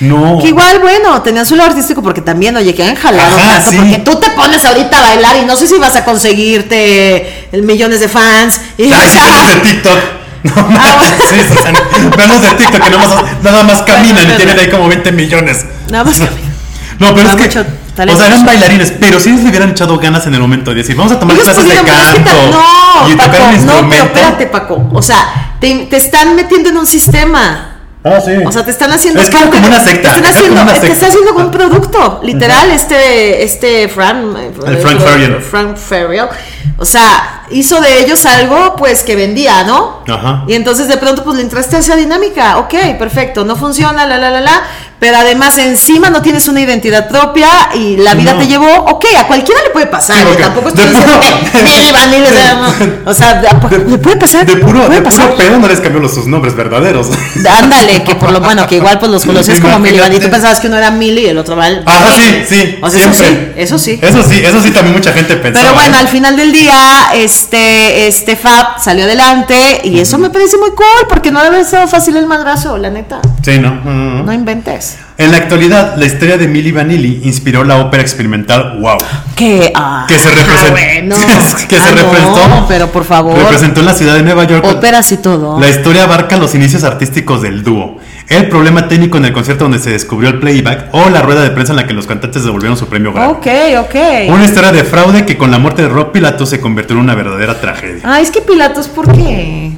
No. 0.00 0.38
Que 0.40 0.48
igual, 0.48 0.80
bueno, 0.80 1.22
tenían 1.22 1.46
su 1.46 1.56
lado 1.56 1.70
artístico 1.70 2.02
porque 2.02 2.20
también, 2.20 2.56
oye, 2.56 2.74
que 2.74 2.84
han 2.84 2.94
jalado 2.96 3.36
Ajá, 3.36 3.54
tanto, 3.54 3.70
sí. 3.70 3.76
porque 3.78 3.98
tú 3.98 4.16
te 4.20 4.30
pones 4.30 4.64
ahorita 4.64 4.98
a 4.98 5.02
bailar 5.02 5.36
y 5.42 5.46
no 5.46 5.56
sé 5.56 5.66
si 5.66 5.78
vas 5.78 5.96
a 5.96 6.04
conseguirte 6.04 7.48
millones 7.62 8.00
de 8.00 8.08
fans. 8.08 8.60
Y, 8.76 8.84
Ay, 8.92 8.92
o 9.08 9.10
sea, 9.10 9.54
de 9.54 9.60
TikTok. 9.70 9.98
No, 10.44 10.52
Ah, 10.56 10.96
bueno. 10.98 11.16
sí, 11.30 11.54
Susana. 11.56 11.78
Venos 12.18 12.42
de 12.42 12.48
TikTok 12.50 12.82
que 12.84 12.90
nada 12.90 12.98
más, 13.08 13.42
nada 13.42 13.62
más 13.62 13.82
caminan 13.82 14.30
y 14.30 14.36
tienen 14.36 14.58
ahí 14.58 14.68
como 14.68 14.88
20 14.88 15.10
millones. 15.12 15.64
Nada 15.90 16.04
más 16.04 16.18
caminan. 16.18 16.54
No, 16.98 17.14
pero 17.14 17.30
es 17.30 17.36
que. 17.36 17.44
mucho 17.44 17.66
O 17.96 18.16
sea, 18.16 18.26
eran 18.26 18.44
bailarines, 18.44 18.92
pero 19.00 19.20
si 19.20 19.30
ellos 19.30 19.42
le 19.42 19.48
hubieran 19.50 19.70
echado 19.70 19.98
ganas 19.98 20.26
en 20.26 20.34
el 20.34 20.40
momento 20.40 20.70
de 20.70 20.76
decir, 20.78 20.96
vamos 20.96 21.12
a 21.12 21.18
tomar 21.18 21.36
clases 21.36 21.64
de 21.64 21.74
es 21.74 21.80
canto 21.82 22.30
no, 22.50 23.08
y 23.08 23.12
tocar 23.12 23.30
Paco, 23.30 23.44
un 23.44 23.50
no, 23.50 23.54
instrumento. 23.54 23.88
pero 23.88 24.04
espérate, 24.04 24.46
Paco. 24.46 24.88
O 24.92 25.02
sea, 25.02 25.56
te, 25.60 25.86
te 25.86 25.96
están 25.96 26.34
metiendo 26.34 26.70
en 26.70 26.76
un 26.78 26.86
sistema. 26.86 27.70
Ah, 28.06 28.20
sí. 28.22 28.32
O 28.44 28.52
sea, 28.52 28.62
te 28.62 28.70
están 28.70 28.90
haciendo. 28.92 29.18
Es 29.22 29.30
como- 29.30 29.44
parte 29.44 29.56
como 29.56 29.66
una 29.68 29.80
secta, 29.80 30.10
Te 30.10 30.16
están 30.16 30.24
es 30.24 30.36
haciendo, 30.36 30.60
una 30.60 30.72
te 30.74 30.92
están 30.92 31.08
haciendo 31.08 31.32
como 31.32 31.44
un 31.46 31.50
producto. 31.50 32.20
Literal, 32.22 32.70
este, 32.70 33.42
este 33.44 33.88
Fran. 33.88 34.36
El 34.66 34.76
Frank 34.76 35.00
Farian. 35.00 35.40
Frank 35.40 35.76
Farian. 35.78 36.28
O 36.76 36.84
sea, 36.84 37.44
hizo 37.50 37.80
de 37.80 38.00
ellos 38.00 38.26
algo, 38.26 38.74
pues, 38.76 39.04
que 39.04 39.16
vendía, 39.16 39.62
¿no? 39.64 40.02
Ajá. 40.06 40.44
Y 40.46 40.52
entonces 40.52 40.86
de 40.88 40.98
pronto, 40.98 41.24
pues, 41.24 41.36
le 41.36 41.42
entraste 41.44 41.76
a 41.76 41.78
esa 41.78 41.96
dinámica. 41.96 42.58
Ok, 42.58 42.74
perfecto. 42.98 43.42
No 43.46 43.56
funciona, 43.56 44.04
la, 44.04 44.18
la, 44.18 44.28
la, 44.28 44.40
la. 44.42 44.62
Pero 45.00 45.18
además, 45.18 45.58
encima 45.58 46.08
no 46.08 46.22
tienes 46.22 46.48
una 46.48 46.60
identidad 46.62 47.08
propia 47.08 47.48
y 47.74 47.96
la 47.98 48.14
vida 48.14 48.32
No. 48.32 48.38
te 48.38 48.46
llevó. 48.46 48.66
Ok, 48.86 49.04
a 49.18 49.26
cualquiera 49.26 49.60
le 49.62 49.70
puede 49.70 49.86
pasar. 49.86 50.16
Sí, 50.16 50.22
y 50.34 50.40
tampoco 50.40 50.70
de 50.70 50.82
estoy 50.82 50.88
diciendo 50.94 51.20
que 51.52 51.92
Vanille, 51.92 53.00
o 53.04 53.12
sea, 53.14 53.34
de- 53.40 53.78
le 53.90 53.98
puede 53.98 54.16
pasar. 54.16 54.46
De 54.46 54.56
puro, 54.56 54.84
puede 54.86 55.00
de 55.00 55.02
pasar. 55.02 55.26
puro 55.26 55.36
pedo 55.36 55.58
no 55.58 55.68
les 55.68 55.80
cambió 55.80 56.00
los, 56.00 56.14
sus 56.14 56.26
nombres 56.26 56.54
verdaderos. 56.56 57.08
Ándale, 57.58 58.02
que 58.04 58.14
por 58.14 58.30
lo 58.32 58.40
bueno, 58.40 58.66
que 58.66 58.76
igual 58.76 58.98
pues 58.98 59.10
los 59.10 59.24
conocías 59.26 59.60
como. 59.60 59.78
Milly 59.78 59.98
Vanilli. 59.98 60.24
Tú 60.24 60.30
pensabas 60.30 60.60
que 60.60 60.68
uno 60.68 60.78
era 60.78 60.90
Milly 60.90 61.22
y 61.22 61.26
el 61.26 61.38
otro 61.38 61.56
Val. 61.56 61.82
Ajá, 61.84 62.12
sí, 62.14 62.44
sí. 62.48 62.78
O 62.80 62.88
sea, 62.88 63.00
eso 63.00 63.12
sí, 63.12 63.18
siempre. 63.24 63.62
eso 63.62 63.78
sí. 63.78 63.98
Eso 64.00 64.22
sí, 64.22 64.42
eso 64.44 64.62
sí 64.62 64.70
también 64.70 64.94
mucha 64.94 65.12
gente 65.12 65.36
pensaba. 65.36 65.64
Pero 65.66 65.74
bueno, 65.74 65.96
¿eh? 65.96 66.00
al 66.00 66.08
final 66.08 66.36
del 66.36 66.52
día, 66.52 67.08
este, 67.14 68.06
este 68.06 68.36
Fab 68.36 68.80
salió 68.82 69.04
adelante 69.04 69.82
y 69.84 69.98
eso 69.98 70.18
me 70.18 70.30
parece 70.30 70.56
muy 70.56 70.70
cool 70.70 71.08
porque 71.08 71.30
no 71.30 71.42
debe 71.42 71.64
ser 71.64 71.88
fácil 71.88 72.16
el 72.16 72.26
madrazo, 72.26 72.78
la 72.78 72.90
neta. 72.90 73.20
Sí, 73.44 73.58
¿no? 73.58 73.74
No, 73.84 73.92
no, 73.92 74.14
no. 74.16 74.22
No 74.24 74.32
inventes. 74.32 74.96
En 75.18 75.30
la 75.30 75.36
actualidad, 75.36 75.96
la 75.96 76.06
historia 76.06 76.38
de 76.38 76.48
Milli 76.48 76.72
Vanilli 76.72 77.20
inspiró 77.24 77.62
la 77.62 77.76
ópera 77.76 78.02
experimental 78.02 78.78
Wow. 78.80 78.96
Que, 79.36 79.70
ah, 79.74 80.06
Que 80.08 80.18
se 80.18 80.30
representó. 80.30 80.70
bueno. 80.70 81.16
que 81.68 81.76
se 81.76 81.82
Ah, 81.82 81.90
no, 81.90 82.02
representó. 82.02 82.64
pero 82.68 82.88
por 82.90 83.04
favor. 83.04 83.36
Representó 83.38 83.80
en 83.80 83.86
la 83.86 83.92
ciudad 83.94 84.14
de 84.14 84.22
Nueva 84.22 84.44
York. 84.44 84.64
Óperas 84.66 85.12
y 85.12 85.18
todo. 85.18 85.60
La 85.60 85.68
historia 85.68 86.04
abarca 86.04 86.38
los 86.38 86.54
inicios 86.54 86.84
artísticos 86.84 87.42
del 87.42 87.62
dúo, 87.62 87.98
el 88.28 88.48
problema 88.48 88.88
técnico 88.88 89.18
en 89.18 89.26
el 89.26 89.32
concierto 89.34 89.64
donde 89.64 89.78
se 89.78 89.90
descubrió 89.90 90.30
el 90.30 90.38
playback 90.40 90.86
o 90.92 91.10
la 91.10 91.20
rueda 91.20 91.42
de 91.42 91.50
prensa 91.50 91.74
en 91.74 91.76
la 91.76 91.86
que 91.86 91.92
los 91.92 92.06
cantantes 92.06 92.44
devolvieron 92.44 92.78
su 92.78 92.86
premio 92.86 93.12
Grammy. 93.12 93.32
Ok, 93.34 93.46
ok. 93.80 93.94
Una 94.30 94.44
historia 94.46 94.72
de 94.72 94.84
fraude 94.84 95.26
que 95.26 95.36
con 95.36 95.50
la 95.50 95.58
muerte 95.58 95.82
de 95.82 95.88
Rob 95.90 96.12
Pilato 96.12 96.46
se 96.46 96.60
convirtió 96.60 96.96
en 96.96 97.02
una 97.02 97.14
verdadera 97.14 97.60
tragedia. 97.60 98.00
Ah, 98.04 98.20
es 98.22 98.30
que 98.30 98.40
Pilatos, 98.40 98.88
¿por 98.88 99.12
qué? 99.12 99.73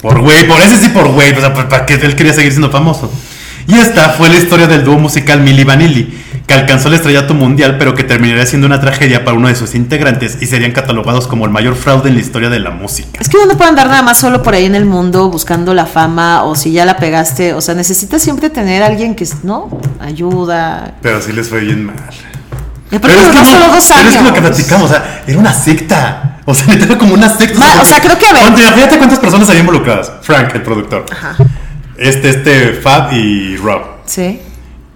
Por 0.00 0.20
güey, 0.20 0.46
por 0.46 0.60
ese 0.60 0.76
sí 0.76 0.88
por 0.90 1.08
güey, 1.08 1.32
o 1.32 1.40
sea, 1.40 1.52
pues, 1.52 1.66
para 1.66 1.86
que 1.86 1.94
él 1.94 2.14
quería 2.14 2.32
seguir 2.32 2.52
siendo 2.52 2.70
famoso. 2.70 3.10
Y 3.66 3.74
esta 3.74 4.10
fue 4.10 4.28
la 4.30 4.36
historia 4.36 4.66
del 4.66 4.82
dúo 4.82 4.98
musical 4.98 5.42
Milli 5.42 5.62
Vanilli, 5.62 6.24
que 6.46 6.54
alcanzó 6.54 6.88
el 6.88 6.94
estrellato 6.94 7.34
mundial, 7.34 7.76
pero 7.78 7.94
que 7.94 8.02
terminaría 8.02 8.46
siendo 8.46 8.66
una 8.66 8.80
tragedia 8.80 9.26
para 9.26 9.36
uno 9.36 9.48
de 9.48 9.56
sus 9.56 9.74
integrantes 9.74 10.38
y 10.40 10.46
serían 10.46 10.72
catalogados 10.72 11.28
como 11.28 11.44
el 11.44 11.50
mayor 11.50 11.74
fraude 11.76 12.08
en 12.08 12.14
la 12.14 12.22
historia 12.22 12.48
de 12.48 12.60
la 12.60 12.70
música. 12.70 13.20
Es 13.20 13.28
que 13.28 13.36
uno 13.36 13.44
no 13.44 13.58
puede 13.58 13.68
andar 13.68 13.88
nada 13.88 14.00
más 14.00 14.16
solo 14.16 14.42
por 14.42 14.54
ahí 14.54 14.64
en 14.64 14.74
el 14.74 14.86
mundo 14.86 15.28
buscando 15.30 15.74
la 15.74 15.84
fama 15.84 16.44
o 16.44 16.56
si 16.56 16.72
ya 16.72 16.86
la 16.86 16.96
pegaste. 16.96 17.52
O 17.52 17.60
sea, 17.60 17.74
necesitas 17.74 18.22
siempre 18.22 18.48
tener 18.48 18.82
a 18.82 18.86
alguien 18.86 19.14
que, 19.14 19.28
¿no? 19.42 19.68
Ayuda. 20.00 20.94
Pero 21.02 21.20
sí 21.20 21.32
les 21.32 21.48
fue 21.48 21.60
bien 21.60 21.84
mal. 21.84 21.96
Y 22.90 22.96
aparte 22.96 23.18
duró 23.18 23.44
solo 23.44 23.66
dos 23.66 23.84
pero 23.86 24.00
años. 24.00 24.14
es 24.14 24.18
que 24.18 24.24
lo 24.24 24.32
que 24.32 24.40
platicamos, 24.40 24.90
o 24.90 24.94
sea, 24.94 25.24
era 25.26 25.38
una 25.38 25.52
secta. 25.52 26.37
O 26.50 26.54
sea, 26.54 26.66
neta 26.68 26.86
era 26.86 26.96
como 26.96 27.12
una 27.12 27.28
secta. 27.28 27.58
Ma- 27.58 27.82
o 27.82 27.84
sea, 27.84 28.00
creo 28.00 28.16
que, 28.18 28.24
a 28.26 28.32
ver. 28.32 28.42
¿Cuánto- 28.42 28.62
Fíjate 28.74 28.96
cuántas 28.96 29.18
personas 29.18 29.48
había 29.50 29.60
involucradas. 29.60 30.10
Frank, 30.22 30.54
el 30.54 30.62
productor. 30.62 31.04
Ajá. 31.12 31.36
Este, 31.98 32.30
este, 32.30 32.72
Fab 32.72 33.12
y 33.12 33.56
Rob. 33.58 33.82
Sí. 34.06 34.40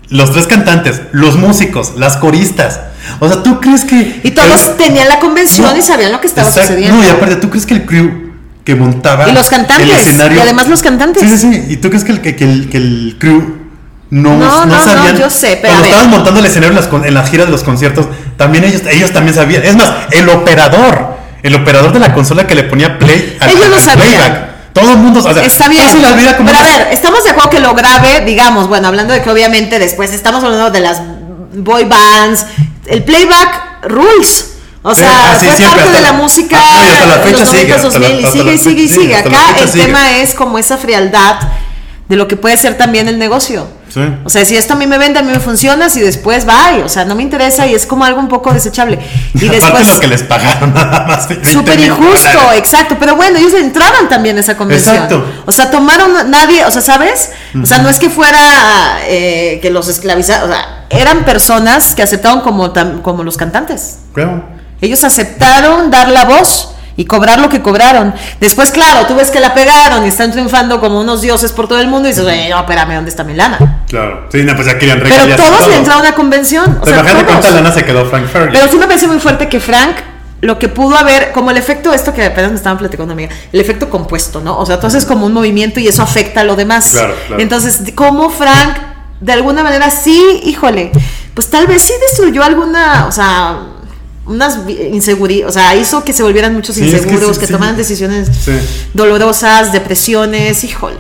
Los 0.09 0.33
tres 0.33 0.47
cantantes, 0.47 1.03
los 1.13 1.37
músicos, 1.37 1.93
las 1.97 2.17
coristas. 2.17 2.81
O 3.21 3.29
sea, 3.29 3.43
¿tú 3.43 3.61
crees 3.61 3.85
que. 3.85 4.21
Y 4.23 4.31
todos 4.31 4.67
el- 4.67 4.77
tenían 4.77 5.09
la 5.09 5.19
convención 5.19 5.71
No, 5.71 5.77
y 5.77 5.83
sabían 5.83 6.11
lo 6.13 6.21
que 6.23 6.27
estaba 6.29 6.49
exacto, 6.49 6.69
sucediendo. 6.71 6.97
No, 6.99 7.05
y 7.07 7.11
aparte, 7.11 7.37
¿tú 7.37 7.51
crees 7.51 7.67
que 7.67 7.75
el 7.75 7.85
crew 7.85 8.33
que 8.65 8.75
montaba. 8.75 9.29
Y 9.29 9.33
los 9.33 9.51
cantantes, 9.51 9.91
el 9.91 9.95
escenario. 9.95 10.39
y 10.39 10.41
además 10.41 10.69
los 10.69 10.81
cantantes. 10.83 11.23
Sí, 11.23 11.37
sí, 11.37 11.53
sí. 11.53 11.67
¿Y 11.69 11.77
tú 11.77 11.89
crees 11.91 12.05
que 12.05 12.13
el, 12.13 12.21
que, 12.23 12.35
que 12.35 12.45
el, 12.45 12.69
que 12.71 12.77
el 12.79 13.17
crew 13.19 13.59
no, 14.11 14.39
No, 14.39 14.65
no, 14.65 14.67
no, 14.67 14.85
sabían? 14.85 15.19
yo 15.19 15.29
sé, 15.29 15.59
pero 15.61 15.73
Cuando 15.75 15.85
estaban 15.89 16.11
montando 16.11 16.41
el 16.41 16.47
escenario 16.47 16.79
en 16.79 16.85
las, 16.85 17.07
en 17.07 17.15
las 17.15 17.29
giras 17.31 17.47
de 17.47 17.53
los 17.53 17.63
conciertos, 17.65 18.07
también 18.37 18.65
ellos, 18.65 18.83
ellos 18.91 19.11
también 19.13 19.35
sabían. 19.35 19.63
Es 19.65 19.75
más, 19.77 19.91
el 20.13 20.29
operador, 20.29 21.12
el 21.43 21.55
operador 21.55 21.93
de 21.93 21.99
la 22.01 22.15
consola 22.15 22.47
que 22.47 22.55
le 22.55 22.65
ponía 22.65 22.99
play 22.99 23.37
al, 23.41 23.51
Ellos 23.51 23.69
lo 23.69 23.81
sabían. 23.81 24.07
playback. 24.09 24.53
Todo 24.73 24.93
el 24.93 24.99
mundo, 24.99 25.21
o 25.21 25.23
sea, 25.23 25.45
Está 25.45 25.69
bien, 25.69 25.87
cómo 25.87 26.49
pero 26.51 26.59
a 26.59 26.63
ver, 26.63 26.89
estamos 26.93 27.23
de 27.25 27.31
acuerdo 27.31 27.51
que 27.51 27.61
lo 27.61 27.75
grave, 27.75 28.23
digamos, 28.25 28.69
bueno, 28.69 28.89
hablando 28.89 29.13
de 29.13 29.21
que 29.21 29.29
obviamente 29.31 29.79
después 29.79 30.13
estamos 30.15 30.43
hablando 30.43 30.71
de 30.71 30.81
las 30.81 30.99
boy 31.55 31.85
bands, 31.85 32.47
el 32.87 33.03
playback 33.05 33.83
rules. 33.89 34.49
O 34.85 34.95
sea, 34.95 35.07
Eh, 35.07 35.11
ah, 35.15 35.37
sí, 35.39 35.47
fue 35.47 35.57
siempre, 35.57 35.77
parte 35.83 35.93
de 35.97 36.01
la 36.03 36.11
la- 36.13 36.13
música 36.15 36.57
hasta 36.59 37.07
la 37.07 37.19
fecha 37.19 37.39
los 37.41 37.49
sigue, 37.51 37.67
90s, 37.69 37.85
hasta 37.87 37.99
la- 37.99 38.09
2000 38.09 38.21
y 38.21 38.25
hasta 38.25 38.33
sigue, 38.33 38.59
sigue, 38.59 38.89
sigue. 38.89 39.17
Acá 39.17 39.57
el 39.61 39.69
sigue. 39.69 39.85
tema 39.85 40.19
es 40.19 40.35
como 40.35 40.59
esa 40.59 40.79
frialdad 40.79 41.37
de 42.09 42.17
lo 42.17 42.27
que 42.27 42.37
puede 42.37 42.57
ser 42.57 42.77
también 42.79 43.09
el 43.09 43.19
negocio. 43.19 43.69
Sí. 43.93 44.01
O 44.25 44.31
sea, 44.31 44.45
si 44.45 44.57
esto 44.57 44.73
a 44.73 44.77
mí 44.77 44.87
me 44.87 44.97
vende, 44.97 45.19
a 45.19 45.23
mí 45.23 45.31
me 45.33 45.41
funciona, 45.41 45.91
si 45.91 46.01
después 46.01 46.49
va, 46.49 46.71
o 46.85 46.89
sea, 46.89 47.05
no 47.05 47.15
me 47.15 47.23
interesa 47.23 47.67
y 47.67 47.75
es 47.75 47.85
como 47.85 48.05
algo 48.05 48.21
un 48.21 48.29
poco 48.29 48.53
desechable. 48.53 48.99
Y 49.35 49.49
después 49.49 49.87
lo 49.89 50.01
que 50.01 50.07
les 50.07 50.23
pagaron 50.23 50.73
nada 50.75 51.05
más. 51.07 51.29
20 51.29 51.51
Súper 51.53 51.79
injusto, 51.81 52.29
dólares. 52.33 52.59
exacto. 52.59 52.97
Pero 52.99 53.17
bueno, 53.17 53.39
ellos 53.39 53.53
entraban 53.55 54.09
también 54.09 54.37
a 54.39 54.41
esa 54.41 54.57
convención. 54.57 54.95
Exacto. 54.95 55.25
O 55.47 55.53
sea, 55.53 55.71
tomaron 55.71 56.31
nadie, 56.31 56.65
o 56.65 56.71
sea, 56.71 56.81
¿sabes? 56.81 57.31
O 57.63 57.67
sea, 57.67 57.79
no 57.79 57.89
es 57.91 57.99
que 57.99 58.09
fuera 58.09 59.01
eh, 59.07 59.59
que 59.61 59.71
los 59.71 59.89
esclavizaron, 59.89 60.51
o 60.51 60.53
sea, 60.55 60.87
eran 60.89 61.25
personas 61.25 61.95
que 61.95 62.03
aceptaron 62.03 62.41
como, 62.41 62.73
tam- 62.73 63.03
como 63.03 63.25
los 63.25 63.37
cantantes. 63.37 63.99
Claro. 64.15 64.45
Ellos 64.81 65.05
aceptaron 65.05 65.91
dar 65.91 66.09
la 66.09 66.25
voz 66.25 66.75
y 67.03 67.05
cobrar 67.05 67.41
lo 67.41 67.49
que 67.49 67.61
cobraron. 67.61 68.15
Después, 68.39 68.71
claro, 68.71 69.07
tú 69.07 69.17
ves 69.17 69.33
que 69.33 69.41
la 69.41 69.53
pegaron 69.55 70.05
y 70.05 70.09
están 70.09 70.31
triunfando 70.31 70.79
como 70.81 71.01
unos 71.01 71.21
dioses 71.21 71.51
por 71.51 71.67
todo 71.67 71.81
el 71.81 71.89
mundo 71.89 72.09
y 72.09 72.13
dices, 72.13 72.25
"Oye, 72.25 72.49
no, 72.49 72.61
espérame, 72.61 72.95
¿dónde 72.95 73.11
está 73.11 73.25
mi 73.25 73.35
lana? 73.35 73.85
Claro. 73.89 74.29
Sí, 74.31 74.45
no, 74.45 74.55
pues 74.55 74.69
ya 74.69 74.79
querían 74.79 75.01
Pero 75.03 75.37
todos 75.37 75.59
todo. 75.59 75.69
le 75.69 75.77
entraron 75.79 76.05
a 76.05 76.09
una 76.09 76.15
convención. 76.15 76.79
O 76.81 76.85
¿Te 76.85 76.91
sea, 76.93 77.01
imaginas 77.01 77.27
todos. 77.27 77.41
cuánta 77.41 77.51
lana 77.61 77.73
se 77.73 77.85
quedó 77.85 78.07
Frank 78.07 78.27
Farian? 78.29 78.53
Pero 78.53 78.69
sí 78.71 78.77
me 78.79 78.87
parece 78.87 79.09
muy 79.09 79.19
fuerte 79.19 79.49
que 79.49 79.59
Frank, 79.59 79.97
lo 80.43 80.59
que 80.61 80.69
pudo 80.69 80.97
haber, 80.97 81.33
como 81.33 81.51
el 81.51 81.57
efecto, 81.57 81.93
esto 81.93 82.15
que 82.15 82.25
apenas 82.25 82.51
me 82.53 82.57
estaban 82.57 82.79
platicando 82.79 83.13
una 83.13 83.21
amiga, 83.25 83.35
el 83.53 83.61
efecto 83.61 83.91
compuesto, 83.91 84.41
¿no? 84.41 84.57
O 84.59 84.65
sea, 84.65 84.79
tú 84.79 84.87
haces 84.87 85.05
como 85.05 85.27
un 85.27 85.33
movimiento 85.33 85.81
y 85.81 85.89
eso 85.89 86.03
afecta 86.03 86.43
a 86.43 86.45
lo 86.45 86.55
demás. 86.55 86.91
Claro, 86.93 87.15
claro. 87.27 87.43
Entonces, 87.43 87.83
¿cómo 87.97 88.31
Frank, 88.31 88.77
de 89.21 89.33
alguna 89.33 89.63
manera, 89.65 89.91
sí, 89.91 90.41
híjole, 90.45 90.93
pues 91.35 91.51
tal 91.51 91.67
vez 91.67 91.83
sí 91.83 91.93
destruyó 92.09 92.43
alguna, 92.45 93.07
o 93.09 93.13
sea, 93.13 93.57
unas 94.27 94.59
inseguridades, 94.93 95.51
o 95.51 95.53
sea, 95.59 95.75
hizo 95.75 96.05
que 96.05 96.13
se 96.13 96.23
volvieran 96.23 96.55
muchos 96.55 96.75
Sí, 96.77 96.85
es 96.85 96.91
que 96.93 96.97
inseguros, 97.09 97.35
sí, 97.37 97.41
que 97.41 97.47
sí. 97.47 97.53
tomaran 97.53 97.77
decisiones 97.77 98.29
dolorosas, 98.95 99.73
depresiones, 99.73 100.63
híjole. 100.65 100.97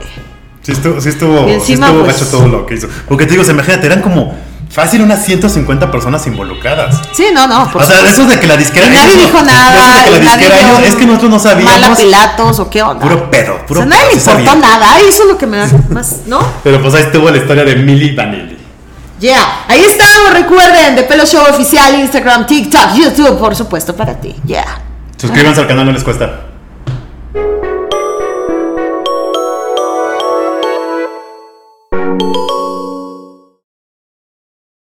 Sí 0.62 0.72
estuvo, 0.72 1.00
sí 1.00 1.08
estuvo, 1.08 1.48
encima, 1.48 1.86
estuvo 1.88 2.04
pues- 2.04 2.20
gacho 2.20 2.30
todo 2.30 2.48
lo 2.48 2.66
que 2.66 2.74
hizo. 2.74 2.88
Porque 3.08 3.26
te 3.26 3.32
digo, 3.32 3.44
se 3.44 3.50
imagínate, 3.52 3.86
eran 3.86 4.00
como 4.00 4.32
fácil 4.70 5.02
unas 5.02 5.24
150 5.24 5.90
personas 5.90 6.26
involucradas. 6.26 7.00
Sí, 7.12 7.26
no, 7.34 7.46
no, 7.46 7.70
por 7.70 7.82
o 7.82 7.84
sea, 7.86 8.08
eso 8.08 8.24
de 8.26 8.38
que 8.40 8.46
la 8.46 8.56
disquera. 8.56 8.86
Y 8.86 8.90
nadie 8.90 9.16
dijo 9.16 9.42
nada, 9.42 10.04
que 10.04 10.10
la 10.12 10.18
nadie 10.20 10.46
disquera, 10.48 10.78
ellos- 10.78 10.88
es 10.88 10.94
que 10.96 11.06
nosotros 11.06 11.30
no 11.30 11.38
sabíamos. 11.38 11.80
Mala 11.80 11.94
Pilatos 11.96 12.58
o 12.60 12.70
qué 12.70 12.82
onda. 12.82 13.00
Puro 13.06 13.30
pedo, 13.30 13.66
puro 13.66 13.80
o 13.80 13.82
sea, 13.82 13.86
nadie 13.90 14.04
pedo, 14.04 14.14
le 14.14 14.20
sí 14.20 14.30
importó 14.30 14.60
nada, 14.60 14.98
eso 15.00 15.22
es 15.24 15.28
lo 15.28 15.36
que 15.38 15.46
me 15.46 15.56
da 15.58 15.68
más, 15.90 16.16
¿no? 16.26 16.40
Pero 16.64 16.80
pues 16.80 16.94
ahí 16.94 17.02
estuvo 17.02 17.28
la 17.30 17.38
historia 17.38 17.64
de 17.64 17.76
Millie 17.76 18.14
Vanilli. 18.14 18.58
Yeah, 19.22 19.66
ahí 19.68 19.80
estamos, 19.84 20.32
recuerden, 20.32 20.96
de 20.96 21.04
Pelo 21.04 21.24
Show 21.24 21.44
Oficial, 21.48 21.94
Instagram, 22.00 22.44
TikTok, 22.44 22.96
YouTube, 22.96 23.38
por 23.38 23.54
supuesto, 23.54 23.94
para 23.94 24.20
ti. 24.20 24.34
Yeah. 24.44 24.82
Suscríbanse 25.16 25.60
al 25.60 25.68
canal, 25.68 25.86
no 25.86 25.92
les 25.92 26.02
cuesta. 26.02 26.46